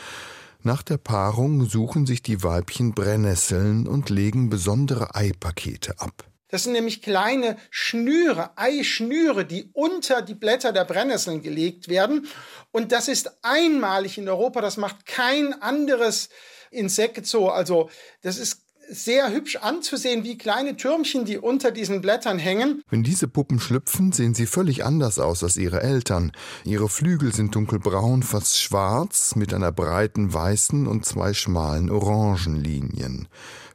Nach 0.63 0.83
der 0.83 0.99
Paarung 0.99 1.67
suchen 1.67 2.07
sich 2.07 2.23
die 2.23 2.43
Weibchen 2.43 2.95
Brennnesseln 2.95 3.87
und 3.87 4.11
legen 4.11 4.49
besondere 4.49 5.15
Eipakete 5.15 6.01
ab. 6.01 6.25
Das 6.49 6.63
sind 6.63 6.73
nämlich 6.73 7.03
kleine 7.03 7.57
Schnüre, 7.71 8.57
Eischnüre, 8.57 9.45
die 9.45 9.71
unter 9.73 10.23
die 10.23 10.35
Blätter 10.35 10.73
der 10.73 10.85
Brennnesseln 10.85 11.43
gelegt 11.43 11.89
werden. 11.89 12.29
Und 12.71 12.93
das 12.93 13.09
ist 13.09 13.31
einmalig 13.43 14.19
in 14.19 14.29
Europa. 14.29 14.61
Das 14.61 14.77
macht 14.77 15.05
kein 15.05 15.61
anderes 15.61 16.29
Insekt 16.71 17.27
so. 17.27 17.51
Also 17.51 17.91
das 18.23 18.39
ist 18.39 18.64
sehr 18.89 19.33
hübsch 19.33 19.57
anzusehen, 19.57 20.25
wie 20.25 20.39
kleine 20.39 20.77
Türmchen, 20.77 21.25
die 21.25 21.39
unter 21.39 21.71
diesen 21.71 22.01
Blättern 22.01 22.39
hängen. 22.39 22.83
Wenn 22.89 23.03
diese 23.03 23.29
Puppen 23.29 23.61
schlüpfen, 23.61 24.13
sehen 24.13 24.35
sie 24.35 24.47
völlig 24.47 24.85
anders 24.85 25.19
aus 25.19 25.43
als 25.43 25.57
ihre 25.57 25.83
Eltern. 25.83 26.33
Ihre 26.65 26.89
Flügel 26.89 27.35
sind 27.35 27.55
dunkelbraun, 27.55 28.23
fast 28.23 28.61
schwarz, 28.61 29.37
mit 29.37 29.53
einer 29.55 29.73
breiten 29.73 30.33
weißen 30.33 30.87
und 30.87 31.05
zwei 31.05 31.35
schmalen 31.35 31.91
orangen 31.91 32.57
Linien. 32.57 33.29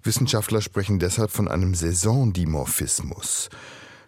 Wissenschaftler 0.03 0.61
sprechen 0.61 0.99
deshalb 0.99 1.31
von 1.31 1.47
einem 1.47 1.75
Saisondimorphismus. 1.75 3.49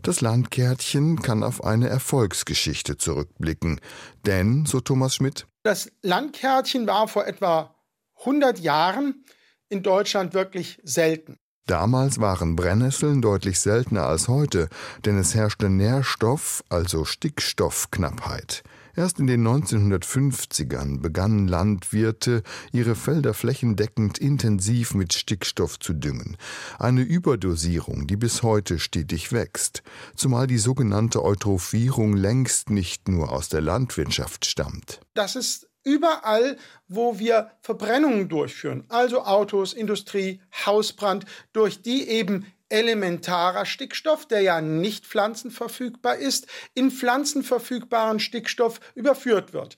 Das 0.01 0.22
Landkärtchen 0.22 1.22
kann 1.22 1.43
auf 1.43 1.63
eine 1.63 1.88
Erfolgsgeschichte 1.88 2.98
zurückblicken. 2.98 3.79
Denn, 4.25 4.65
so 4.65 4.79
Thomas 4.79 5.15
Schmidt, 5.15 5.46
das 5.63 5.91
Landkärtchen 6.01 6.88
war 6.88 7.08
vor 7.08 7.27
etwa 7.27 7.75
100 8.20 8.60
Jahren 8.60 9.24
in 9.72 9.84
Deutschland 9.84 10.34
wirklich 10.34 10.80
selten. 10.84 11.38
Damals 11.66 12.20
waren 12.20 12.56
Brennnesseln 12.56 13.22
deutlich 13.22 13.60
seltener 13.60 14.06
als 14.06 14.28
heute, 14.28 14.68
denn 15.06 15.18
es 15.18 15.36
herrschte 15.36 15.70
Nährstoff, 15.70 16.63
also 16.70 17.06
Stickstoffknappheit. 17.06 18.63
Erst 18.94 19.20
in 19.20 19.28
den 19.28 19.48
1950ern 19.48 21.00
begannen 21.00 21.48
Landwirte, 21.48 22.44
ihre 22.74 22.96
Felder 22.96 23.34
flächendeckend 23.34 24.18
intensiv 24.18 24.94
mit 24.94 25.13
Stickstoff 25.13 25.80
zu 25.80 25.94
düngen. 25.94 26.36
Eine 26.78 27.04
Überdosierung, 27.04 28.06
die 28.06 28.18
bis 28.18 28.44
heute 28.44 28.80
stetig 28.80 29.32
wächst, 29.32 29.82
zumal 30.16 30.48
die 30.48 30.58
sogenannte 30.58 31.24
Eutrophierung 31.24 32.18
längst 32.18 32.70
nicht 32.70 33.08
nur 33.08 33.32
aus 33.32 33.48
der 33.48 33.62
Landwirtschaft 33.62 34.46
stammt. 34.46 35.00
Das 35.13 35.38
ist 35.38 35.71
Überall, 35.83 36.57
wo 36.88 37.17
wir 37.17 37.51
Verbrennungen 37.61 38.29
durchführen, 38.29 38.85
also 38.89 39.23
Autos, 39.23 39.73
Industrie, 39.73 40.41
Hausbrand, 40.65 41.25
durch 41.53 41.81
die 41.81 42.07
eben 42.07 42.45
elementarer 42.69 43.65
Stickstoff, 43.65 44.27
der 44.27 44.41
ja 44.41 44.61
nicht 44.61 45.05
pflanzenverfügbar 45.05 46.15
ist, 46.15 46.47
in 46.73 46.91
pflanzenverfügbaren 46.91 48.19
Stickstoff 48.19 48.79
überführt 48.95 49.53
wird. 49.53 49.77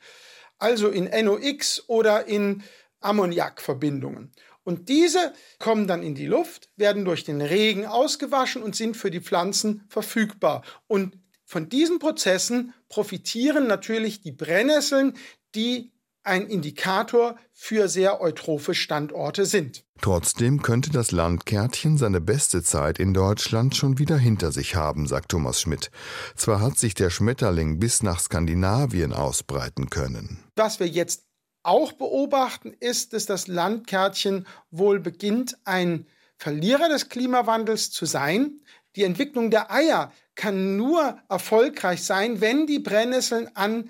Also 0.60 0.90
in 0.90 1.06
NOx 1.26 1.84
oder 1.88 2.28
in 2.28 2.64
Ammoniakverbindungen. 3.00 4.32
Und 4.64 4.88
diese 4.88 5.34
kommen 5.60 5.88
dann 5.88 6.04
in 6.04 6.16
die 6.16 6.28
Luft, 6.28 6.70
werden 6.78 7.04
durch 7.04 7.24
den 7.26 7.42
Regen 7.42 7.86
ausgewaschen 7.86 8.64
und 8.64 8.76
sind 8.76 8.96
für 8.96 9.12
die 9.12 9.20
Pflanzen 9.20 9.84
verfügbar. 9.90 10.64
Und 10.88 11.18
von 11.44 11.68
diesen 11.68 12.00
Prozessen 12.00 12.74
profitieren 12.88 13.68
natürlich 13.68 14.22
die 14.22 14.32
Brennnesseln, 14.32 15.18
die 15.54 15.93
ein 16.24 16.48
Indikator 16.48 17.38
für 17.52 17.88
sehr 17.88 18.22
eutrophe 18.22 18.74
Standorte 18.74 19.46
sind. 19.46 19.84
Trotzdem 20.02 20.62
könnte 20.62 20.90
das 20.90 21.12
Landkärtchen 21.12 21.98
seine 21.98 22.20
beste 22.20 22.64
Zeit 22.64 23.00
in 23.00 23.14
Deutschland 23.14 23.76
schon 23.76 24.00
wieder 24.00 24.18
hinter 24.18 24.52
sich 24.52 24.76
haben, 24.76 25.08
sagt 25.08 25.30
Thomas 25.30 25.62
Schmidt. 25.62 25.92
Zwar 26.36 26.62
hat 26.62 26.78
sich 26.78 26.94
der 26.94 27.10
Schmetterling 27.10 27.80
bis 27.80 28.04
nach 28.04 28.20
Skandinavien 28.20 29.14
ausbreiten 29.14 29.90
können. 29.90 30.44
Was 30.56 30.80
wir 30.80 30.88
jetzt 30.88 31.24
auch 31.64 31.94
beobachten, 31.94 32.74
ist, 32.80 33.14
dass 33.14 33.26
das 33.26 33.48
Landkärtchen 33.48 34.46
wohl 34.72 35.00
beginnt, 35.00 35.58
ein 35.64 36.06
Verlierer 36.38 36.90
des 36.90 37.08
Klimawandels 37.08 37.92
zu 37.92 38.06
sein. 38.06 38.60
Die 38.98 39.04
Entwicklung 39.04 39.50
der 39.50 39.72
Eier 39.72 40.12
kann 40.36 40.76
nur 40.76 41.18
erfolgreich 41.30 42.04
sein, 42.04 42.42
wenn 42.42 42.68
die 42.68 42.80
Brennnesseln 42.80 43.50
an 43.56 43.90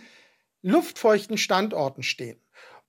luftfeuchten 0.64 1.38
Standorten 1.38 2.02
stehen. 2.02 2.40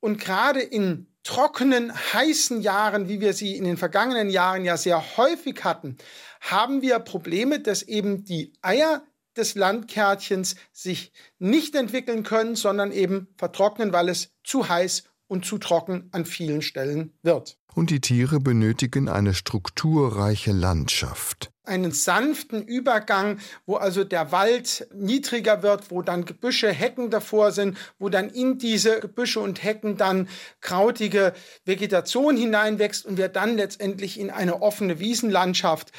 Und 0.00 0.18
gerade 0.18 0.60
in 0.60 1.06
trockenen, 1.22 1.92
heißen 2.12 2.60
Jahren, 2.60 3.08
wie 3.08 3.20
wir 3.20 3.32
sie 3.32 3.56
in 3.56 3.64
den 3.64 3.76
vergangenen 3.76 4.30
Jahren 4.30 4.64
ja 4.64 4.76
sehr 4.76 5.16
häufig 5.16 5.64
hatten, 5.64 5.96
haben 6.40 6.82
wir 6.82 6.98
Probleme, 6.98 7.60
dass 7.60 7.82
eben 7.82 8.24
die 8.24 8.52
Eier 8.62 9.02
des 9.36 9.54
Landkärtchens 9.54 10.56
sich 10.72 11.12
nicht 11.38 11.74
entwickeln 11.74 12.22
können, 12.22 12.54
sondern 12.56 12.92
eben 12.92 13.28
vertrocknen, 13.36 13.92
weil 13.92 14.08
es 14.08 14.30
zu 14.44 14.68
heiß 14.68 15.04
und 15.26 15.44
zu 15.44 15.58
trocken 15.58 16.08
an 16.12 16.24
vielen 16.24 16.62
Stellen 16.62 17.12
wird. 17.22 17.56
Und 17.74 17.90
die 17.90 18.00
Tiere 18.00 18.38
benötigen 18.38 19.08
eine 19.08 19.34
strukturreiche 19.34 20.52
Landschaft. 20.52 21.50
Einen 21.64 21.92
sanften 21.92 22.62
Übergang, 22.62 23.38
wo 23.66 23.76
also 23.76 24.04
der 24.04 24.32
Wald 24.32 24.86
niedriger 24.94 25.62
wird, 25.62 25.90
wo 25.90 26.02
dann 26.02 26.26
Gebüsche, 26.26 26.70
Hecken 26.70 27.10
davor 27.10 27.52
sind, 27.52 27.78
wo 27.98 28.10
dann 28.10 28.28
in 28.28 28.58
diese 28.58 29.00
Gebüsche 29.00 29.40
und 29.40 29.64
Hecken 29.64 29.96
dann 29.96 30.28
krautige 30.60 31.32
Vegetation 31.64 32.36
hineinwächst 32.36 33.06
und 33.06 33.16
wir 33.16 33.28
dann 33.28 33.56
letztendlich 33.56 34.20
in 34.20 34.30
eine 34.30 34.60
offene 34.60 35.00
Wiesenlandschaft 35.00 35.90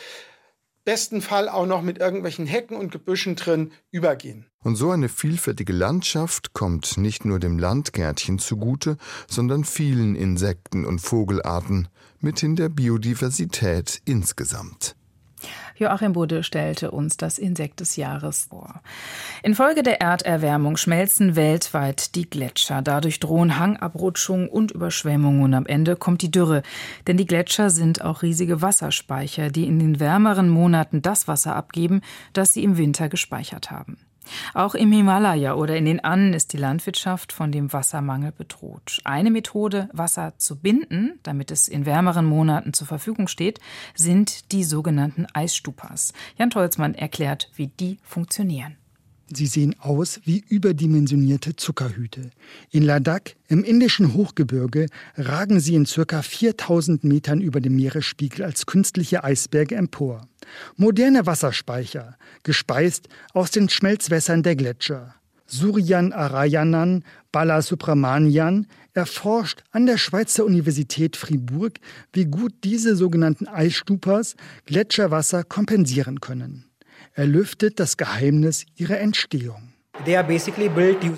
besten 0.86 1.22
Fall 1.22 1.50
auch 1.50 1.66
noch 1.66 1.82
mit 1.82 1.98
irgendwelchen 1.98 2.46
Hecken 2.46 2.78
und 2.78 2.92
Gebüschen 2.92 3.36
drin 3.36 3.72
übergehen. 3.92 4.46
Und 4.64 4.76
so 4.76 4.92
eine 4.92 5.10
vielfältige 5.10 5.74
Landschaft 5.74 6.54
kommt 6.54 6.98
nicht 6.98 7.26
nur 7.26 7.40
dem 7.40 7.60
Landgärtchen 7.60 8.40
zugute, 8.40 8.98
sondern 9.28 9.66
vielen 9.66 10.16
Insekten 10.16 10.86
und 10.86 11.00
Vogelarten, 11.00 11.90
mithin 12.20 12.56
der 12.56 12.70
Biodiversität 12.70 14.02
insgesamt. 14.06 14.96
Joachim 15.78 16.14
Budde 16.14 16.44
stellte 16.44 16.92
uns 16.92 17.18
das 17.18 17.38
Insekt 17.38 17.82
des 17.82 17.98
Jahres 17.98 18.48
vor. 18.50 18.82
Infolge 19.44 19.84
der 19.84 20.00
Erderwärmung 20.00 20.78
schmelzen 20.78 21.36
weltweit 21.36 22.16
die 22.16 22.30
Gletscher. 22.30 22.82
Dadurch 22.82 23.20
drohen 23.20 23.60
Hangabrutschungen 23.60 24.48
und 24.48 24.72
Überschwemmungen 24.72 25.44
und 25.44 25.54
am 25.54 25.66
Ende 25.66 25.98
kommt 25.98 26.22
die 26.22 26.32
Dürre. 26.32 26.64
Denn 27.08 27.18
die 27.18 27.26
Gletscher 27.26 27.70
sind 27.70 28.02
auch 28.02 28.22
riesige 28.22 28.62
Wasserspeicher, 28.62 29.50
die 29.50 29.68
in 29.68 29.80
den 29.80 30.00
wärmeren 30.00 30.50
Monaten 30.50 31.02
das 31.02 31.28
Wasser 31.28 31.56
abgeben, 31.56 32.02
das 32.32 32.54
sie 32.54 32.64
im 32.64 32.78
Winter 32.78 33.10
gespeichert 33.10 33.70
haben. 33.70 33.98
Auch 34.54 34.76
im 34.76 34.92
Himalaya 34.92 35.56
oder 35.56 35.76
in 35.76 35.86
den 35.86 36.04
Anden 36.04 36.34
ist 36.34 36.54
die 36.54 36.58
Landwirtschaft 36.58 37.32
von 37.32 37.52
dem 37.52 37.74
Wassermangel 37.74 38.32
bedroht. 38.32 39.00
Eine 39.04 39.32
Methode, 39.32 39.90
Wasser 39.94 40.34
zu 40.38 40.58
binden, 40.58 41.20
damit 41.24 41.52
es 41.52 41.68
in 41.68 41.86
wärmeren 41.86 42.26
Monaten 42.26 42.74
zur 42.74 42.88
Verfügung 42.88 43.28
steht, 43.28 43.60
sind 43.96 44.52
die 44.52 44.64
sogenannten 44.64 45.26
Eisstupas. 45.34 46.14
Jan 46.38 46.50
Tolzmann 46.50 46.96
erklärt, 46.96 47.50
wie 47.56 47.68
die 47.68 48.00
funktionieren. 48.04 48.78
Sie 49.34 49.48
sehen 49.48 49.76
aus 49.80 50.20
wie 50.24 50.44
überdimensionierte 50.48 51.56
Zuckerhüte. 51.56 52.30
In 52.70 52.84
Ladakh, 52.84 53.34
im 53.48 53.64
indischen 53.64 54.14
Hochgebirge, 54.14 54.86
ragen 55.18 55.60
sie 55.60 55.74
in 55.74 55.88
circa 55.88 56.22
4000 56.22 57.04
Metern 57.04 57.42
über 57.42 57.60
dem 57.60 57.76
Meeresspiegel 57.76 58.46
als 58.46 58.68
künstliche 58.68 59.24
Eisberge 59.24 59.76
empor. 59.76 60.28
Moderne 60.78 61.26
Wasserspeicher, 61.26 62.18
gespeist 62.44 63.10
aus 63.34 63.50
den 63.50 63.68
Schmelzwässern 63.68 64.44
der 64.44 64.56
Gletscher. 64.56 65.16
Suryan 65.48 66.12
Arayanan 66.12 67.04
Balasubramanian 67.32 68.68
erforscht 68.94 69.64
an 69.72 69.86
der 69.86 69.98
Schweizer 69.98 70.46
Universität 70.46 71.18
Fribourg, 71.18 71.74
wie 72.14 72.26
gut 72.26 72.54
diese 72.64 72.96
sogenannten 72.96 73.48
Eisstupas 73.48 74.36
Gletscherwasser 74.66 75.44
kompensieren 75.44 76.20
können. 76.20 76.65
Er 77.18 77.28
lüftet 77.28 77.80
das 77.80 77.96
Geheimnis 77.96 78.66
ihrer 78.76 79.00
Entstehung. 79.00 79.72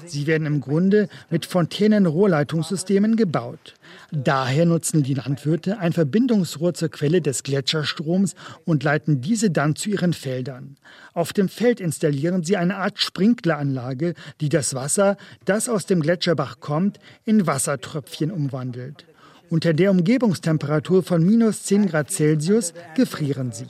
Sie 0.06 0.27
werden 0.27 0.46
im 0.46 0.62
Grunde 0.62 1.10
mit 1.32 1.48
Fontänen-Rohrleitungssystemen 1.48 3.16
gebaut. 3.16 3.74
Daher 4.12 4.68
nutzen 4.68 5.01
die 5.01 5.16
Landwirte 5.16 5.80
ein 5.80 5.94
Verbindungsrohr 5.94 6.75
zur 6.75 6.89
Quelle 6.89 7.20
des 7.20 7.42
Gletscherstroms 7.42 8.36
und 8.63 8.84
leiten 8.84 9.22
diese 9.22 9.50
dann 9.50 9.75
zu 9.75 9.89
ihren 9.89 10.13
Feldern. 10.13 10.77
Auf 11.16 11.34
dem 11.34 11.50
Feld 11.50 11.80
installieren 11.80 12.44
sie 12.44 12.58
eine 12.58 12.77
Art 12.77 13.00
Sprinkleranlage, 13.00 14.13
die 14.39 14.50
das 14.50 14.75
Wasser, 14.75 15.18
das 15.46 15.68
aus 15.68 15.88
dem 15.88 16.01
Gletscherbach 16.01 16.60
kommt, 16.60 17.00
in 17.25 17.48
Wassertröpfchen 17.48 18.30
umwandelt. 18.30 19.08
Unter 19.50 19.74
der 19.74 19.92
Umgebungstemperatur 19.92 21.04
von 21.04 21.24
minus 21.24 21.63
10 21.63 21.88
Grad 21.88 22.12
Celsius 22.12 22.74
gefrieren 22.96 23.51
sie. 23.51 23.68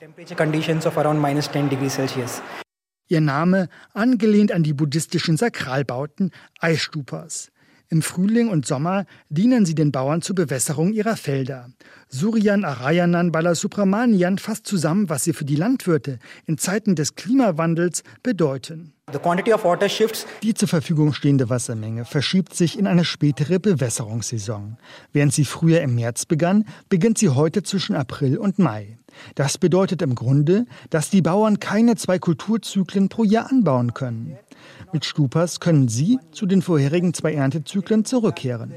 Ihr 3.09 3.21
Name 3.21 3.69
angelehnt 3.93 4.51
an 4.51 4.63
die 4.63 4.73
buddhistischen 4.73 5.37
Sakralbauten 5.37 6.31
Eisstupas. 6.59 7.51
Im 7.89 8.01
Frühling 8.01 8.49
und 8.49 8.65
Sommer 8.65 9.05
dienen 9.29 9.65
sie 9.65 9.73
den 9.73 9.93
Bauern 9.93 10.21
zur 10.21 10.35
Bewässerung 10.35 10.91
ihrer 10.91 11.15
Felder. 11.15 11.69
Suryan 12.09 12.65
Arayanan 12.65 13.31
Balasubramanian 13.31 14.39
fasst 14.39 14.67
zusammen, 14.67 15.09
was 15.09 15.23
sie 15.23 15.31
für 15.31 15.45
die 15.45 15.55
Landwirte 15.55 16.19
in 16.45 16.57
Zeiten 16.57 16.95
des 16.95 17.15
Klimawandels 17.15 18.03
bedeuten. 18.23 18.93
Die 20.43 20.53
zur 20.53 20.67
Verfügung 20.67 21.13
stehende 21.13 21.49
Wassermenge 21.49 22.03
verschiebt 22.03 22.53
sich 22.53 22.77
in 22.77 22.87
eine 22.87 23.05
spätere 23.05 23.57
Bewässerungssaison. 23.57 24.77
Während 25.13 25.33
sie 25.33 25.45
früher 25.45 25.79
im 25.79 25.95
März 25.95 26.25
begann, 26.25 26.65
beginnt 26.89 27.17
sie 27.17 27.29
heute 27.29 27.63
zwischen 27.63 27.95
April 27.95 28.37
und 28.37 28.59
Mai. 28.59 28.97
Das 29.35 29.57
bedeutet 29.57 30.01
im 30.01 30.13
Grunde, 30.13 30.65
dass 30.89 31.09
die 31.09 31.21
Bauern 31.21 31.61
keine 31.61 31.95
zwei 31.95 32.19
Kulturzyklen 32.19 33.07
pro 33.07 33.23
Jahr 33.23 33.49
anbauen 33.49 33.93
können. 33.93 34.37
Mit 34.97 35.05
Stupas 35.05 35.59
können 35.59 35.87
sie 35.89 36.17
zu 36.31 36.47
den 36.47 36.63
vorherigen 36.63 37.13
zwei 37.13 37.35
Erntezyklen 37.35 38.03
zurückkehren. 38.03 38.73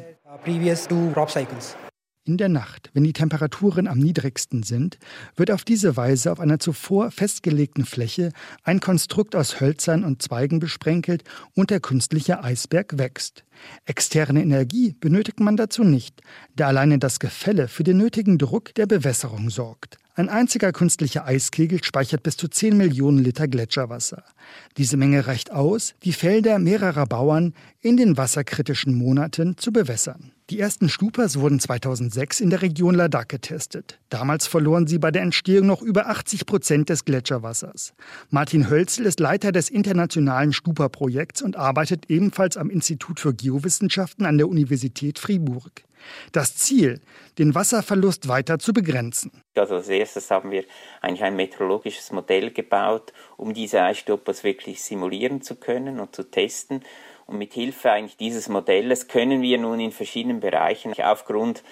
In 2.27 2.37
der 2.37 2.49
Nacht, 2.51 2.91
wenn 2.93 3.05
die 3.05 3.15
Temperaturen 3.15 3.89
am 3.89 3.97
niedrigsten 3.97 4.63
sind, 4.63 4.99
wird 5.37 5.51
auf 5.51 5.65
diese 5.65 5.97
Weise 5.97 6.31
auf 6.31 6.39
einer 6.39 6.59
zuvor 6.59 7.11
festgelegten 7.11 7.87
Fläche 7.87 8.33
ein 8.65 8.81
Konstrukt 8.81 9.35
aus 9.35 9.63
Hölzern 9.63 10.05
und 10.05 10.21
Zweigen 10.21 10.59
besprenkelt 10.59 11.25
und 11.55 11.71
der 11.71 11.81
künstliche 11.81 12.45
Eisberg 12.45 12.99
wächst. 12.99 13.47
Externe 13.87 14.43
Energie 14.43 14.95
benötigt 15.01 15.41
man 15.41 15.57
dazu 15.57 15.85
nicht, 15.85 16.21
da 16.55 16.67
alleine 16.67 16.99
das 16.99 17.19
Gefälle 17.19 17.67
für 17.67 17.83
den 17.83 17.97
nötigen 17.97 18.37
Druck 18.37 18.75
der 18.75 18.85
Bewässerung 18.85 19.49
sorgt. 19.49 19.97
Ein 20.21 20.29
einziger 20.29 20.71
künstlicher 20.73 21.25
Eiskegel 21.25 21.83
speichert 21.83 22.23
bis 22.23 22.37
zu 22.37 22.47
10 22.47 22.77
Millionen 22.77 23.17
Liter 23.17 23.49
Gletscherwasser. 23.49 24.23
Diese 24.77 24.99
Menge 24.99 25.27
reicht 25.27 25.51
aus, 25.51 25.95
die 26.03 26.13
Felder 26.13 26.59
mehrerer 26.59 27.07
Bauern 27.07 27.55
in 27.81 27.97
den 27.97 28.19
wasserkritischen 28.19 28.93
Monaten 28.93 29.57
zu 29.57 29.73
bewässern. 29.73 30.33
Die 30.51 30.61
ersten 30.61 30.91
Stupas 30.91 31.41
wurden 31.41 31.59
2006 31.59 32.41
in 32.41 32.51
der 32.51 32.61
Region 32.61 32.97
Ladakh 32.97 33.29
getestet. 33.29 33.99
Damals 34.11 34.47
verloren 34.47 34.87
sie 34.87 34.99
bei 34.99 35.11
der 35.11 35.23
Entstehung 35.23 35.67
noch 35.67 35.81
über 35.81 36.11
80 36.11 36.45
Prozent 36.45 36.91
des 36.91 37.07
Gletscherwassers. 37.07 37.95
Martin 38.29 38.69
Hölzel 38.69 39.07
ist 39.07 39.21
Leiter 39.21 39.53
des 39.53 39.71
internationalen 39.71 40.53
Stupa-Projekts 40.53 41.41
und 41.41 41.57
arbeitet 41.57 42.11
ebenfalls 42.11 42.59
am 42.59 42.69
Institut 42.69 43.21
für 43.21 43.33
Geowissenschaften 43.33 44.27
an 44.27 44.37
der 44.37 44.51
Universität 44.51 45.19
Fribourg. 45.19 45.85
Das 46.33 46.57
Ziel, 46.57 47.01
den 47.39 47.55
Wasserverlust 47.55 48.29
weiter 48.29 48.59
zu 48.59 48.73
begrenzen. 48.73 49.31
Also 49.55 49.77
als 49.77 49.89
erstes 49.89 50.31
haben 50.31 50.51
wir 50.51 50.65
eigentlich 51.01 51.23
ein 51.23 51.37
meteorologisches 51.37 52.13
Modell 52.13 52.51
gebaut, 52.51 53.13
um 53.37 53.55
diese 53.55 53.83
Eisstupas 53.83 54.45
wirklich 54.45 54.83
simulieren 54.83 55.43
zu 55.43 55.57
können 55.57 56.01
und 56.01 56.15
zu 56.15 56.25
testen. 56.25 56.83
Und 57.27 57.39
mit 57.39 57.53
Hilfe 57.53 57.91
eigentlich 57.93 58.17
dieses 58.17 58.49
Modells 58.49 59.09
können 59.09 59.43
wir 59.43 59.59
nun 59.59 59.81
in 59.81 59.93
verschiedenen 59.93 60.41
Bereichen 60.41 60.93
aufgrund 61.01 61.63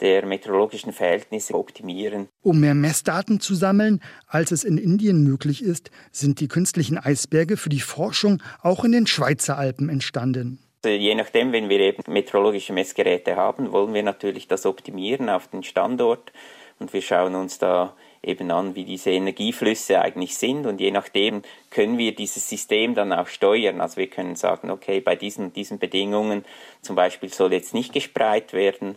der 0.00 0.26
meteorologischen 0.26 0.92
Verhältnisse 0.92 1.54
optimieren. 1.54 2.28
Um 2.42 2.60
mehr 2.60 2.74
Messdaten 2.74 3.40
zu 3.40 3.54
sammeln, 3.54 4.00
als 4.26 4.50
es 4.50 4.64
in 4.64 4.78
Indien 4.78 5.22
möglich 5.22 5.62
ist, 5.62 5.90
sind 6.10 6.40
die 6.40 6.48
künstlichen 6.48 6.98
Eisberge 6.98 7.56
für 7.56 7.68
die 7.68 7.80
Forschung 7.80 8.42
auch 8.60 8.84
in 8.84 8.92
den 8.92 9.06
Schweizer 9.06 9.56
Alpen 9.56 9.88
entstanden. 9.88 10.58
Je 10.84 11.14
nachdem, 11.14 11.52
wenn 11.52 11.68
wir 11.68 11.78
eben 11.78 12.02
meteorologische 12.12 12.72
Messgeräte 12.72 13.36
haben, 13.36 13.70
wollen 13.70 13.94
wir 13.94 14.02
natürlich 14.02 14.48
das 14.48 14.66
optimieren 14.66 15.28
auf 15.30 15.46
den 15.48 15.62
Standort. 15.62 16.32
Und 16.80 16.92
wir 16.92 17.02
schauen 17.02 17.36
uns 17.36 17.58
da 17.58 17.94
eben 18.22 18.50
an, 18.50 18.74
wie 18.74 18.84
diese 18.84 19.10
Energieflüsse 19.10 20.00
eigentlich 20.00 20.36
sind. 20.36 20.66
Und 20.66 20.80
je 20.80 20.90
nachdem 20.90 21.42
können 21.70 21.98
wir 21.98 22.14
dieses 22.14 22.48
System 22.48 22.96
dann 22.96 23.12
auch 23.12 23.28
steuern. 23.28 23.80
Also 23.80 23.98
wir 23.98 24.08
können 24.08 24.34
sagen, 24.34 24.70
okay, 24.70 25.00
bei 25.00 25.14
diesen, 25.14 25.52
diesen 25.52 25.78
Bedingungen 25.78 26.44
zum 26.80 26.96
Beispiel 26.96 27.32
soll 27.32 27.52
jetzt 27.52 27.74
nicht 27.74 27.92
gespreit 27.92 28.52
werden, 28.52 28.96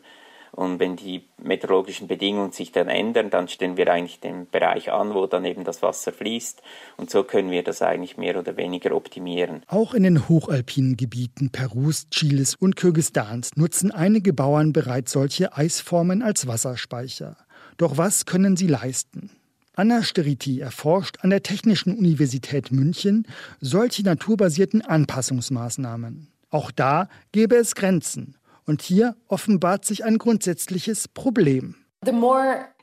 und 0.55 0.79
wenn 0.79 0.95
die 0.95 1.23
meteorologischen 1.37 2.07
Bedingungen 2.07 2.53
sich 2.53 2.71
dann 2.71 2.87
ändern, 2.87 3.29
dann 3.29 3.49
stellen 3.49 3.75
wir 3.75 3.91
eigentlich 3.91 4.21
den 4.21 4.49
Bereich 4.49 4.89
an, 4.89 5.13
wo 5.13 5.27
dann 5.27 5.43
eben 5.43 5.65
das 5.65 5.81
Wasser 5.81 6.13
fließt. 6.13 6.61
Und 6.95 7.09
so 7.09 7.23
können 7.23 7.51
wir 7.51 7.61
das 7.61 7.81
eigentlich 7.81 8.15
mehr 8.15 8.39
oder 8.39 8.55
weniger 8.55 8.95
optimieren. 8.95 9.63
Auch 9.67 9.93
in 9.93 10.03
den 10.03 10.29
hochalpinen 10.29 10.95
Gebieten 10.95 11.49
Perus, 11.49 12.09
Chiles 12.09 12.55
und 12.55 12.77
Kirgisistans 12.77 13.51
nutzen 13.57 13.91
einige 13.91 14.31
Bauern 14.31 14.71
bereits 14.71 15.11
solche 15.11 15.55
Eisformen 15.57 16.21
als 16.21 16.47
Wasserspeicher. 16.47 17.35
Doch 17.75 17.97
was 17.97 18.25
können 18.25 18.55
sie 18.55 18.67
leisten? 18.67 19.31
Anna 19.75 20.03
Steriti 20.03 20.61
erforscht 20.61 21.17
an 21.19 21.31
der 21.31 21.43
Technischen 21.43 21.93
Universität 21.97 22.71
München 22.71 23.27
solche 23.59 24.03
naturbasierten 24.03 24.81
Anpassungsmaßnahmen. 24.81 26.29
Auch 26.49 26.71
da 26.71 27.09
gäbe 27.33 27.57
es 27.57 27.75
Grenzen 27.75 28.37
und 28.65 28.81
hier 28.81 29.15
offenbart 29.27 29.85
sich 29.85 30.03
ein 30.05 30.17
grundsätzliches 30.17 31.07
Problem. 31.07 31.75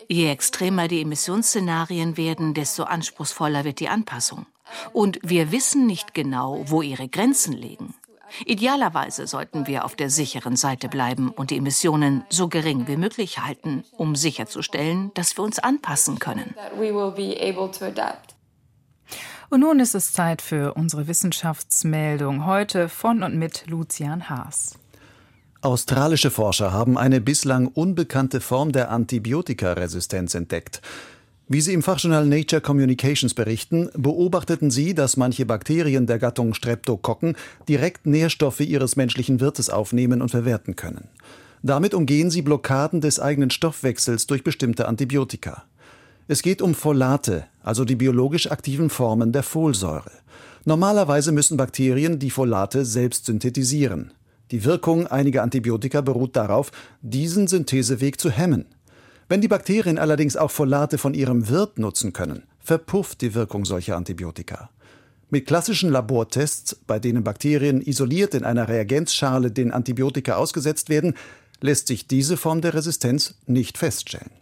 Je 0.09 0.31
extremer 0.31 0.89
die 0.89 1.03
Emissionsszenarien 1.03 2.17
werden, 2.17 2.55
desto 2.55 2.85
anspruchsvoller 2.85 3.65
wird 3.65 3.81
die 3.81 3.89
Anpassung. 3.89 4.47
Und 4.93 5.19
wir 5.23 5.53
wissen 5.53 5.87
nicht 5.87 6.15
genau, 6.15 6.65
wo 6.67 6.83
ihre 6.83 7.09
Grenzen 7.09 7.53
liegen. 7.53 7.95
Idealerweise 8.47 9.27
sollten 9.27 9.67
wir 9.67 9.85
auf 9.85 9.95
der 9.95 10.09
sicheren 10.09 10.57
Seite 10.57 10.89
bleiben 10.89 11.29
und 11.29 11.51
die 11.51 11.59
Emissionen 11.59 12.25
so 12.31 12.49
gering 12.49 12.87
wie 12.89 12.97
möglich 12.97 13.39
halten, 13.39 13.85
um 13.93 14.17
sicherzustellen, 14.17 15.11
dass 15.15 15.37
wir 15.37 15.45
uns 15.45 15.59
anpassen 15.59 16.19
können. 16.19 16.55
Und 19.51 19.61
nun 19.61 19.81
ist 19.81 19.95
es 19.95 20.15
Zeit 20.15 20.41
für 20.41 20.75
unsere 20.75 21.07
Wissenschaftsmeldung 21.07 22.47
heute 22.47 22.89
von 22.89 23.23
und 23.23 23.37
mit 23.39 23.67
Lucian 23.67 24.31
Haas. 24.31 24.79
Australische 25.63 26.33
Forscher 26.33 26.73
haben 26.73 26.99
eine 26.99 27.21
bislang 27.21 27.69
unbekannte 27.69 28.41
Form 28.41 28.73
der 28.73 28.91
Antibiotikaresistenz 28.91 30.35
entdeckt. 30.35 30.83
Wie 31.47 31.61
sie 31.61 31.73
im 31.73 31.85
Fachjournal 31.85 32.27
Nature 32.27 32.61
Communications 32.61 33.33
berichten, 33.33 33.89
beobachteten 33.95 34.73
sie, 34.73 34.93
dass 34.93 35.17
manche 35.17 35.47
Bakterien 35.47 36.09
der 36.09 36.19
Gattung 36.19 36.55
Streptokokken 36.55 37.37
direkt 37.69 38.07
Nährstoffe 38.07 38.59
ihres 38.59 38.97
menschlichen 38.97 39.39
Wirtes 39.39 39.71
aufnehmen 39.71 40.21
und 40.21 40.31
verwerten 40.31 40.75
können. 40.75 41.07
Damit 41.63 41.95
umgehen 41.95 42.33
sie 42.33 42.43
Blockaden 42.43 43.01
des 43.01 43.21
eigenen 43.21 43.51
Stoffwechsels 43.51 44.27
durch 44.27 44.43
bestimmte 44.43 44.89
Antibiotika. 44.89 45.63
Es 46.27 46.43
geht 46.43 46.61
um 46.61 46.75
Folate, 46.75 47.45
also 47.63 47.85
die 47.85 47.95
biologisch 47.95 48.51
aktiven 48.51 48.91
Formen 48.91 49.31
der 49.31 49.45
Folsäure. 49.45 50.11
Normalerweise 50.65 51.31
müssen 51.31 51.57
Bakterien 51.57 52.19
die 52.19 52.31
Folate 52.31 52.85
selbst 52.85 53.27
synthetisieren. 53.27 54.11
Die 54.53 54.65
Wirkung 54.65 55.07
einiger 55.07 55.43
Antibiotika 55.43 56.03
beruht 56.03 56.37
darauf, 56.37 56.71
diesen 57.01 57.49
Syntheseweg 57.49 58.21
zu 58.21 58.31
hemmen. 58.31 58.67
Wenn 59.29 59.41
die 59.41 59.49
Bakterien 59.49 59.99
allerdings 59.99 60.37
auch 60.37 60.51
Folate 60.51 60.99
von 60.99 61.15
ihrem 61.15 61.49
Wirt 61.49 61.79
nutzen 61.79 62.13
können, 62.13 62.43
verpufft 62.61 63.23
die 63.23 63.35
Wirkung 63.35 63.65
solcher 63.65 63.97
Antibiotika. 63.97 64.69
Mit 65.31 65.47
klassischen 65.47 65.91
Labortests, 65.91 66.77
bei 66.87 66.99
denen 66.99 67.25
Bakterien 67.25 67.81
isoliert 67.81 68.35
in 68.35 68.45
einer 68.45 68.69
Reagenzschale 68.69 69.51
den 69.51 69.73
Antibiotika 69.73 70.37
ausgesetzt 70.37 70.91
werden, 70.91 71.15
lässt 71.63 71.87
sich 71.87 72.07
diese 72.07 72.37
Form 72.37 72.61
der 72.61 72.75
Resistenz 72.75 73.37
nicht 73.47 73.79
feststellen. 73.79 74.33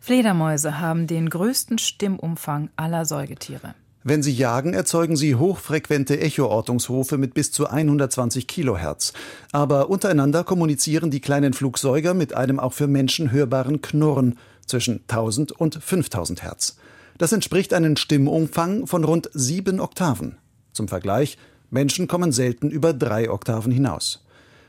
Fledermäuse 0.00 0.78
haben 0.78 1.08
den 1.08 1.28
größten 1.30 1.78
Stimmumfang 1.78 2.70
aller 2.76 3.04
Säugetiere. 3.04 3.74
Wenn 4.08 4.22
sie 4.22 4.30
jagen, 4.30 4.72
erzeugen 4.72 5.16
sie 5.16 5.34
hochfrequente 5.34 6.20
Echoortungsrufe 6.20 7.18
mit 7.18 7.34
bis 7.34 7.50
zu 7.50 7.66
120 7.66 8.46
Kilohertz. 8.46 9.12
Aber 9.50 9.90
untereinander 9.90 10.44
kommunizieren 10.44 11.10
die 11.10 11.18
kleinen 11.18 11.54
Flugsäuger 11.54 12.14
mit 12.14 12.32
einem 12.32 12.60
auch 12.60 12.72
für 12.72 12.86
Menschen 12.86 13.32
hörbaren 13.32 13.82
Knurren 13.82 14.38
zwischen 14.64 15.00
1000 15.08 15.50
und 15.50 15.82
5000 15.82 16.44
Hertz. 16.44 16.76
Das 17.18 17.32
entspricht 17.32 17.74
einem 17.74 17.96
Stimmumfang 17.96 18.86
von 18.86 19.02
rund 19.02 19.28
sieben 19.34 19.80
Oktaven. 19.80 20.36
Zum 20.72 20.86
Vergleich, 20.86 21.36
Menschen 21.70 22.06
kommen 22.06 22.30
selten 22.30 22.70
über 22.70 22.92
drei 22.92 23.28
Oktaven 23.28 23.72
hinaus. 23.72 24.24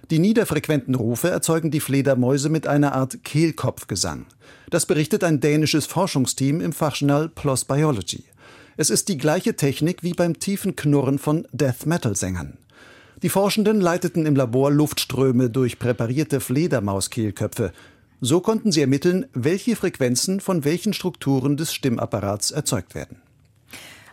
Die 0.09 0.17
niederfrequenten 0.17 0.95
Rufe 0.95 1.29
erzeugen 1.29 1.69
die 1.69 1.79
Fledermäuse 1.79 2.49
mit 2.49 2.65
einer 2.65 2.93
Art 2.93 3.23
Kehlkopfgesang. 3.23 4.25
Das 4.71 4.87
berichtet 4.87 5.23
ein 5.23 5.41
dänisches 5.41 5.85
Forschungsteam 5.85 6.59
im 6.59 6.73
Fachjournal 6.73 7.29
PLOS 7.29 7.65
Biology. 7.65 8.23
Es 8.79 8.91
ist 8.91 9.09
die 9.09 9.17
gleiche 9.17 9.55
Technik 9.55 10.03
wie 10.03 10.13
beim 10.13 10.37
tiefen 10.37 10.75
Knurren 10.75 11.17
von 11.17 11.47
Death-Metal-Sängern. 11.51 12.59
Die 13.23 13.29
Forschenden 13.29 13.81
leiteten 13.81 14.27
im 14.27 14.35
Labor 14.35 14.69
Luftströme 14.69 15.49
durch 15.49 15.79
präparierte 15.79 16.39
Fledermauskehlköpfe. 16.39 17.71
So 18.21 18.39
konnten 18.39 18.71
sie 18.71 18.81
ermitteln, 18.81 19.25
welche 19.33 19.75
Frequenzen 19.75 20.39
von 20.41 20.63
welchen 20.63 20.93
Strukturen 20.93 21.57
des 21.57 21.73
Stimmapparats 21.73 22.51
erzeugt 22.51 22.93
werden. 22.93 23.17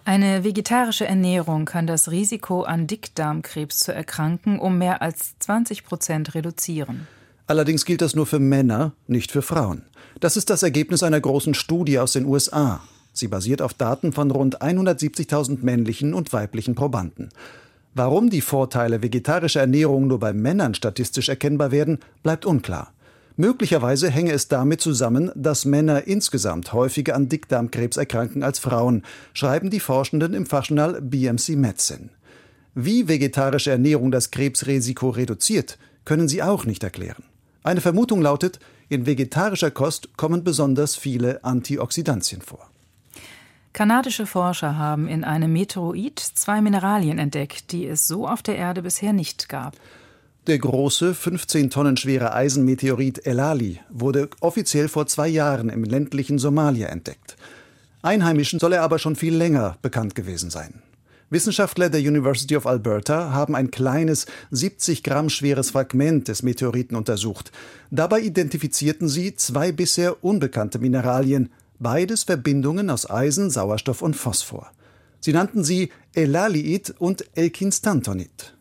Eine 0.06 0.44
vegetarische 0.44 1.04
Ernährung 1.04 1.66
kann 1.66 1.86
das 1.86 2.10
Risiko 2.10 2.62
an 2.62 2.86
Dickdarmkrebs 2.86 3.80
zu 3.80 3.92
erkranken 3.92 4.58
um 4.58 4.78
mehr 4.78 5.02
als 5.02 5.38
20 5.40 5.84
Prozent 5.84 6.34
reduzieren. 6.34 7.06
Allerdings 7.46 7.84
gilt 7.84 8.00
das 8.00 8.14
nur 8.14 8.24
für 8.24 8.38
Männer, 8.38 8.92
nicht 9.08 9.30
für 9.30 9.42
Frauen. 9.42 9.82
Das 10.20 10.38
ist 10.38 10.48
das 10.48 10.62
Ergebnis 10.62 11.02
einer 11.02 11.20
großen 11.20 11.52
Studie 11.52 11.98
aus 11.98 12.12
den 12.12 12.24
USA. 12.24 12.80
Sie 13.14 13.28
basiert 13.28 13.62
auf 13.62 13.72
Daten 13.72 14.12
von 14.12 14.30
rund 14.30 14.60
170.000 14.60 15.60
männlichen 15.62 16.12
und 16.12 16.32
weiblichen 16.32 16.74
Probanden. 16.74 17.30
Warum 17.94 18.28
die 18.28 18.40
Vorteile 18.40 19.02
vegetarischer 19.02 19.60
Ernährung 19.60 20.08
nur 20.08 20.18
bei 20.18 20.32
Männern 20.32 20.74
statistisch 20.74 21.28
erkennbar 21.28 21.70
werden, 21.70 22.00
bleibt 22.24 22.44
unklar. 22.44 22.92
Möglicherweise 23.36 24.10
hänge 24.10 24.32
es 24.32 24.48
damit 24.48 24.80
zusammen, 24.80 25.30
dass 25.36 25.64
Männer 25.64 26.06
insgesamt 26.06 26.72
häufiger 26.72 27.14
an 27.14 27.28
Dickdarmkrebs 27.28 27.96
erkranken 27.96 28.42
als 28.42 28.58
Frauen, 28.58 29.02
schreiben 29.32 29.70
die 29.70 29.80
Forschenden 29.80 30.34
im 30.34 30.46
Fachjournal 30.46 31.00
BMC 31.00 31.50
Medicine. 31.50 32.10
Wie 32.74 33.06
vegetarische 33.06 33.70
Ernährung 33.70 34.10
das 34.10 34.32
Krebsrisiko 34.32 35.10
reduziert, 35.10 35.78
können 36.04 36.28
sie 36.28 36.42
auch 36.42 36.64
nicht 36.64 36.82
erklären. 36.82 37.22
Eine 37.62 37.80
Vermutung 37.80 38.20
lautet, 38.20 38.58
in 38.88 39.06
vegetarischer 39.06 39.70
Kost 39.70 40.16
kommen 40.16 40.42
besonders 40.42 40.96
viele 40.96 41.42
Antioxidantien 41.44 42.42
vor. 42.42 42.73
Kanadische 43.74 44.24
Forscher 44.24 44.78
haben 44.78 45.08
in 45.08 45.24
einem 45.24 45.52
Meteoroid 45.52 46.20
zwei 46.20 46.60
Mineralien 46.60 47.18
entdeckt, 47.18 47.72
die 47.72 47.88
es 47.88 48.06
so 48.06 48.28
auf 48.28 48.40
der 48.40 48.54
Erde 48.56 48.82
bisher 48.82 49.12
nicht 49.12 49.48
gab. 49.48 49.74
Der 50.46 50.58
große, 50.58 51.12
15 51.12 51.70
Tonnen 51.70 51.96
schwere 51.96 52.32
Eisenmeteorit 52.34 53.26
Elali 53.26 53.80
wurde 53.90 54.30
offiziell 54.40 54.86
vor 54.86 55.08
zwei 55.08 55.26
Jahren 55.26 55.70
im 55.70 55.82
ländlichen 55.82 56.38
Somalia 56.38 56.86
entdeckt. 56.86 57.36
Einheimischen 58.00 58.60
soll 58.60 58.74
er 58.74 58.82
aber 58.82 59.00
schon 59.00 59.16
viel 59.16 59.34
länger 59.34 59.76
bekannt 59.82 60.14
gewesen 60.14 60.50
sein. 60.50 60.80
Wissenschaftler 61.30 61.90
der 61.90 62.00
University 62.00 62.56
of 62.56 62.68
Alberta 62.68 63.32
haben 63.32 63.56
ein 63.56 63.72
kleines, 63.72 64.26
70 64.52 65.02
Gramm 65.02 65.30
schweres 65.30 65.70
Fragment 65.72 66.28
des 66.28 66.44
Meteoriten 66.44 66.96
untersucht. 66.96 67.50
Dabei 67.90 68.20
identifizierten 68.20 69.08
sie 69.08 69.34
zwei 69.34 69.72
bisher 69.72 70.22
unbekannte 70.22 70.78
Mineralien, 70.78 71.50
beides 71.78 72.24
Verbindungen 72.24 72.90
aus 72.90 73.08
Eisen, 73.08 73.50
Sauerstoff 73.50 74.02
und 74.02 74.14
Phosphor. 74.14 74.70
Sie 75.20 75.32
nannten 75.32 75.64
sie 75.64 75.90
Elaliit 76.14 76.94
und 76.98 77.24
Elkinstantonit. 77.34 78.54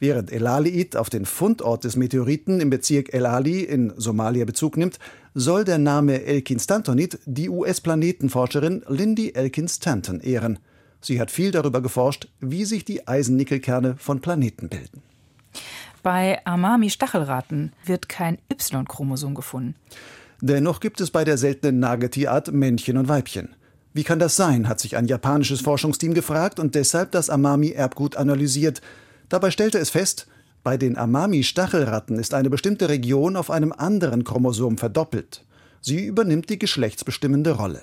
Während 0.00 0.32
Elaliit 0.32 0.96
auf 0.96 1.10
den 1.10 1.26
Fundort 1.26 1.84
des 1.84 1.94
Meteoriten 1.94 2.60
im 2.60 2.70
Bezirk 2.70 3.12
Elali 3.12 3.60
in 3.60 3.92
Somalia 3.96 4.46
Bezug 4.46 4.78
nimmt, 4.78 4.98
soll 5.34 5.64
der 5.64 5.78
Name 5.78 6.24
Elkinstantonit 6.24 7.18
die 7.26 7.50
US-Planetenforscherin 7.50 8.82
Lindy 8.88 9.32
Elkin-Stanton 9.34 10.20
ehren. 10.20 10.58
Sie 11.02 11.20
hat 11.20 11.30
viel 11.30 11.50
darüber 11.50 11.82
geforscht, 11.82 12.28
wie 12.40 12.64
sich 12.64 12.84
die 12.84 13.06
Eisennickelkerne 13.06 13.96
von 13.98 14.20
Planeten 14.20 14.68
bilden. 14.68 15.02
Bei 16.02 16.44
Amami-Stachelratten 16.46 17.72
wird 17.84 18.08
kein 18.08 18.38
Y-Chromosom 18.50 19.34
gefunden. 19.34 19.74
Dennoch 20.40 20.80
gibt 20.80 21.00
es 21.00 21.10
bei 21.10 21.24
der 21.24 21.36
seltenen 21.36 21.80
Nagetierart 21.80 22.52
Männchen 22.52 22.96
und 22.96 23.08
Weibchen. 23.08 23.50
Wie 23.92 24.04
kann 24.04 24.18
das 24.18 24.36
sein, 24.36 24.68
hat 24.68 24.80
sich 24.80 24.96
ein 24.96 25.06
japanisches 25.06 25.60
Forschungsteam 25.60 26.14
gefragt 26.14 26.60
und 26.60 26.74
deshalb 26.74 27.10
das 27.10 27.28
Amami-Erbgut 27.28 28.16
analysiert. 28.16 28.80
Dabei 29.28 29.50
stellte 29.50 29.78
es 29.78 29.90
fest, 29.90 30.28
bei 30.62 30.76
den 30.76 30.96
Amami-Stachelratten 30.96 32.18
ist 32.18 32.34
eine 32.34 32.50
bestimmte 32.50 32.88
Region 32.88 33.36
auf 33.36 33.50
einem 33.50 33.72
anderen 33.72 34.24
Chromosom 34.24 34.78
verdoppelt. 34.78 35.44
Sie 35.80 36.04
übernimmt 36.04 36.50
die 36.50 36.58
geschlechtsbestimmende 36.58 37.52
Rolle. 37.52 37.82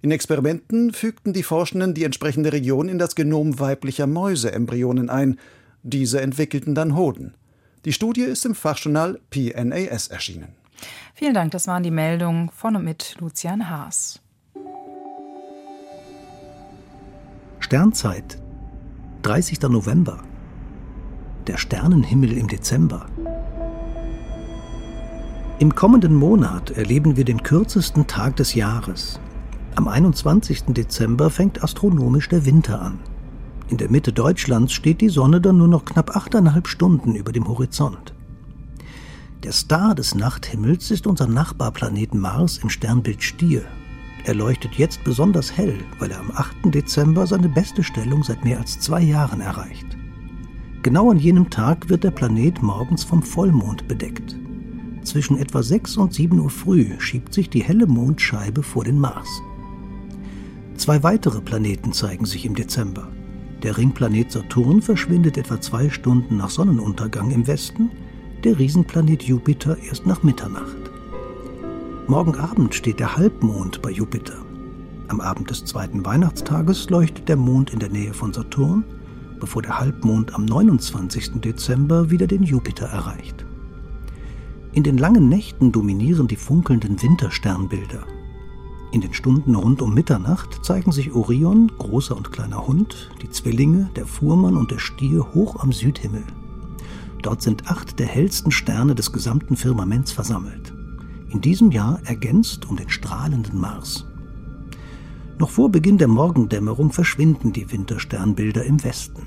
In 0.00 0.10
Experimenten 0.10 0.92
fügten 0.92 1.32
die 1.32 1.42
Forschenden 1.42 1.94
die 1.94 2.04
entsprechende 2.04 2.52
Region 2.52 2.88
in 2.88 2.98
das 2.98 3.14
Genom 3.14 3.58
weiblicher 3.58 4.06
Mäuseembryonen 4.06 5.10
ein. 5.10 5.38
Diese 5.82 6.20
entwickelten 6.20 6.74
dann 6.74 6.96
Hoden. 6.96 7.34
Die 7.84 7.92
Studie 7.92 8.22
ist 8.22 8.46
im 8.46 8.54
Fachjournal 8.54 9.20
PNAS 9.30 10.08
erschienen. 10.08 10.63
Vielen 11.14 11.34
Dank, 11.34 11.52
das 11.52 11.66
waren 11.66 11.82
die 11.82 11.90
Meldungen 11.90 12.50
von 12.50 12.76
und 12.76 12.84
mit 12.84 13.16
Lucian 13.20 13.70
Haas. 13.70 14.20
Sternzeit, 17.60 18.38
30. 19.22 19.62
November. 19.62 20.18
Der 21.46 21.56
Sternenhimmel 21.56 22.32
im 22.32 22.48
Dezember. 22.48 23.06
Im 25.60 25.74
kommenden 25.74 26.14
Monat 26.14 26.72
erleben 26.72 27.16
wir 27.16 27.24
den 27.24 27.42
kürzesten 27.42 28.06
Tag 28.06 28.36
des 28.36 28.54
Jahres. 28.54 29.20
Am 29.76 29.88
21. 29.88 30.64
Dezember 30.68 31.30
fängt 31.30 31.62
astronomisch 31.62 32.28
der 32.28 32.44
Winter 32.44 32.82
an. 32.82 32.98
In 33.68 33.78
der 33.78 33.90
Mitte 33.90 34.12
Deutschlands 34.12 34.72
steht 34.72 35.00
die 35.00 35.08
Sonne 35.08 35.40
dann 35.40 35.56
nur 35.56 35.68
noch 35.68 35.84
knapp 35.84 36.14
achteinhalb 36.16 36.68
Stunden 36.68 37.14
über 37.14 37.32
dem 37.32 37.48
Horizont. 37.48 38.14
Der 39.44 39.52
Star 39.52 39.94
des 39.94 40.14
Nachthimmels 40.14 40.90
ist 40.90 41.06
unser 41.06 41.26
Nachbarplanet 41.26 42.14
Mars 42.14 42.56
im 42.62 42.70
Sternbild 42.70 43.22
Stier. 43.22 43.60
Er 44.24 44.34
leuchtet 44.34 44.76
jetzt 44.76 45.04
besonders 45.04 45.54
hell, 45.54 45.76
weil 45.98 46.12
er 46.12 46.20
am 46.20 46.30
8. 46.30 46.74
Dezember 46.74 47.26
seine 47.26 47.50
beste 47.50 47.84
Stellung 47.84 48.24
seit 48.24 48.42
mehr 48.42 48.58
als 48.58 48.80
zwei 48.80 49.02
Jahren 49.02 49.42
erreicht. 49.42 49.84
Genau 50.82 51.10
an 51.10 51.18
jenem 51.18 51.50
Tag 51.50 51.90
wird 51.90 52.04
der 52.04 52.10
Planet 52.10 52.62
morgens 52.62 53.04
vom 53.04 53.22
Vollmond 53.22 53.86
bedeckt. 53.86 54.34
Zwischen 55.02 55.36
etwa 55.36 55.62
6 55.62 55.98
und 55.98 56.14
7 56.14 56.40
Uhr 56.40 56.48
früh 56.48 56.98
schiebt 56.98 57.34
sich 57.34 57.50
die 57.50 57.62
helle 57.62 57.86
Mondscheibe 57.86 58.62
vor 58.62 58.84
den 58.84 58.98
Mars. 58.98 59.28
Zwei 60.76 61.02
weitere 61.02 61.42
Planeten 61.42 61.92
zeigen 61.92 62.24
sich 62.24 62.46
im 62.46 62.54
Dezember. 62.54 63.08
Der 63.62 63.76
Ringplanet 63.76 64.32
Saturn 64.32 64.80
verschwindet 64.80 65.36
etwa 65.36 65.60
zwei 65.60 65.90
Stunden 65.90 66.38
nach 66.38 66.48
Sonnenuntergang 66.48 67.30
im 67.30 67.46
Westen 67.46 67.90
der 68.44 68.58
Riesenplanet 68.58 69.22
Jupiter 69.22 69.78
erst 69.78 70.06
nach 70.06 70.22
Mitternacht. 70.22 70.76
Morgen 72.08 72.34
Abend 72.34 72.74
steht 72.74 73.00
der 73.00 73.16
Halbmond 73.16 73.80
bei 73.80 73.90
Jupiter. 73.90 74.34
Am 75.08 75.22
Abend 75.22 75.48
des 75.48 75.64
zweiten 75.64 76.04
Weihnachtstages 76.04 76.90
leuchtet 76.90 77.30
der 77.30 77.36
Mond 77.36 77.72
in 77.72 77.78
der 77.78 77.88
Nähe 77.88 78.12
von 78.12 78.34
Saturn, 78.34 78.84
bevor 79.40 79.62
der 79.62 79.78
Halbmond 79.78 80.34
am 80.34 80.44
29. 80.44 81.40
Dezember 81.40 82.10
wieder 82.10 82.26
den 82.26 82.42
Jupiter 82.42 82.84
erreicht. 82.84 83.46
In 84.72 84.82
den 84.82 84.98
langen 84.98 85.30
Nächten 85.30 85.72
dominieren 85.72 86.28
die 86.28 86.36
funkelnden 86.36 87.00
Wintersternbilder. 87.00 88.04
In 88.92 89.00
den 89.00 89.14
Stunden 89.14 89.54
rund 89.54 89.80
um 89.80 89.94
Mitternacht 89.94 90.62
zeigen 90.62 90.92
sich 90.92 91.14
Orion, 91.14 91.72
großer 91.78 92.14
und 92.14 92.30
kleiner 92.30 92.66
Hund, 92.66 93.10
die 93.22 93.30
Zwillinge, 93.30 93.88
der 93.96 94.06
Fuhrmann 94.06 94.58
und 94.58 94.70
der 94.70 94.78
Stier 94.78 95.32
hoch 95.32 95.56
am 95.62 95.72
Südhimmel. 95.72 96.24
Dort 97.24 97.40
sind 97.40 97.68
acht 97.68 97.98
der 97.98 98.06
hellsten 98.06 98.50
Sterne 98.50 98.94
des 98.94 99.10
gesamten 99.10 99.56
Firmaments 99.56 100.12
versammelt. 100.12 100.74
In 101.30 101.40
diesem 101.40 101.70
Jahr 101.70 101.98
ergänzt 102.04 102.68
um 102.68 102.76
den 102.76 102.90
strahlenden 102.90 103.58
Mars. 103.58 104.04
Noch 105.38 105.48
vor 105.48 105.70
Beginn 105.70 105.96
der 105.96 106.06
Morgendämmerung 106.06 106.92
verschwinden 106.92 107.54
die 107.54 107.72
Wintersternbilder 107.72 108.64
im 108.64 108.84
Westen. 108.84 109.22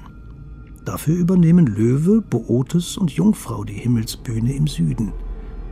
Dafür 0.86 1.15
übernehmen 1.15 1.65
Löwe, 1.65 2.21
Bootes 2.21 2.97
und 2.97 3.10
Jungfrau 3.12 3.63
die 3.63 3.73
Himmelsbühne 3.73 4.53
im 4.53 4.67
Süden. 4.67 5.12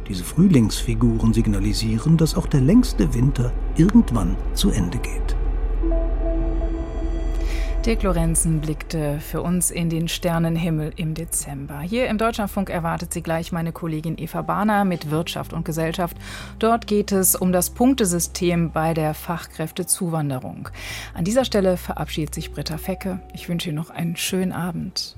Diese 0.10 0.24
Frühlingsfiguren 0.24 1.32
signalisieren, 1.32 2.18
dass 2.18 2.34
auch 2.34 2.48
der 2.48 2.62
längste 2.62 3.14
Winter 3.14 3.54
irgendwann 3.78 4.36
zu 4.56 4.72
Ende 4.72 4.98
geht. 4.98 5.36
Dirk 7.86 8.02
Lorenzen 8.02 8.62
blickte 8.62 9.20
für 9.20 9.44
uns 9.44 9.70
in 9.70 9.92
den 9.92 10.08
Sternenhimmel 10.08 10.92
im 10.96 11.14
Dezember. 11.14 11.82
Hier 11.82 12.08
im 12.08 12.18
Deutschlandfunk 12.18 12.72
erwartet 12.72 13.14
sie 13.14 13.22
gleich 13.22 13.52
meine 13.52 13.72
Kollegin 13.72 14.18
Eva 14.18 14.42
Bahner 14.42 14.86
mit 14.86 15.12
Wirtschaft 15.12 15.54
und 15.54 15.66
Gesellschaft. 15.66 16.18
Dort 16.58 16.88
geht 16.88 17.12
es 17.12 17.36
um 17.36 17.52
das 17.52 17.70
Punktesystem 17.70 18.72
bei 18.72 18.96
der 18.96 19.14
Fachkräftezuwanderung. 19.14 20.70
An 21.14 21.26
dieser 21.26 21.46
Stelle 21.46 21.78
verabschiedet 21.78 22.34
sich 22.34 22.52
Britta 22.52 22.80
Fecke. 22.80 23.20
Ich 23.36 23.50
wünsche 23.50 23.70
Ihnen 23.70 23.78
noch 23.78 23.92
einen 23.92 24.16
schönen 24.16 24.52
Abend. 24.52 25.15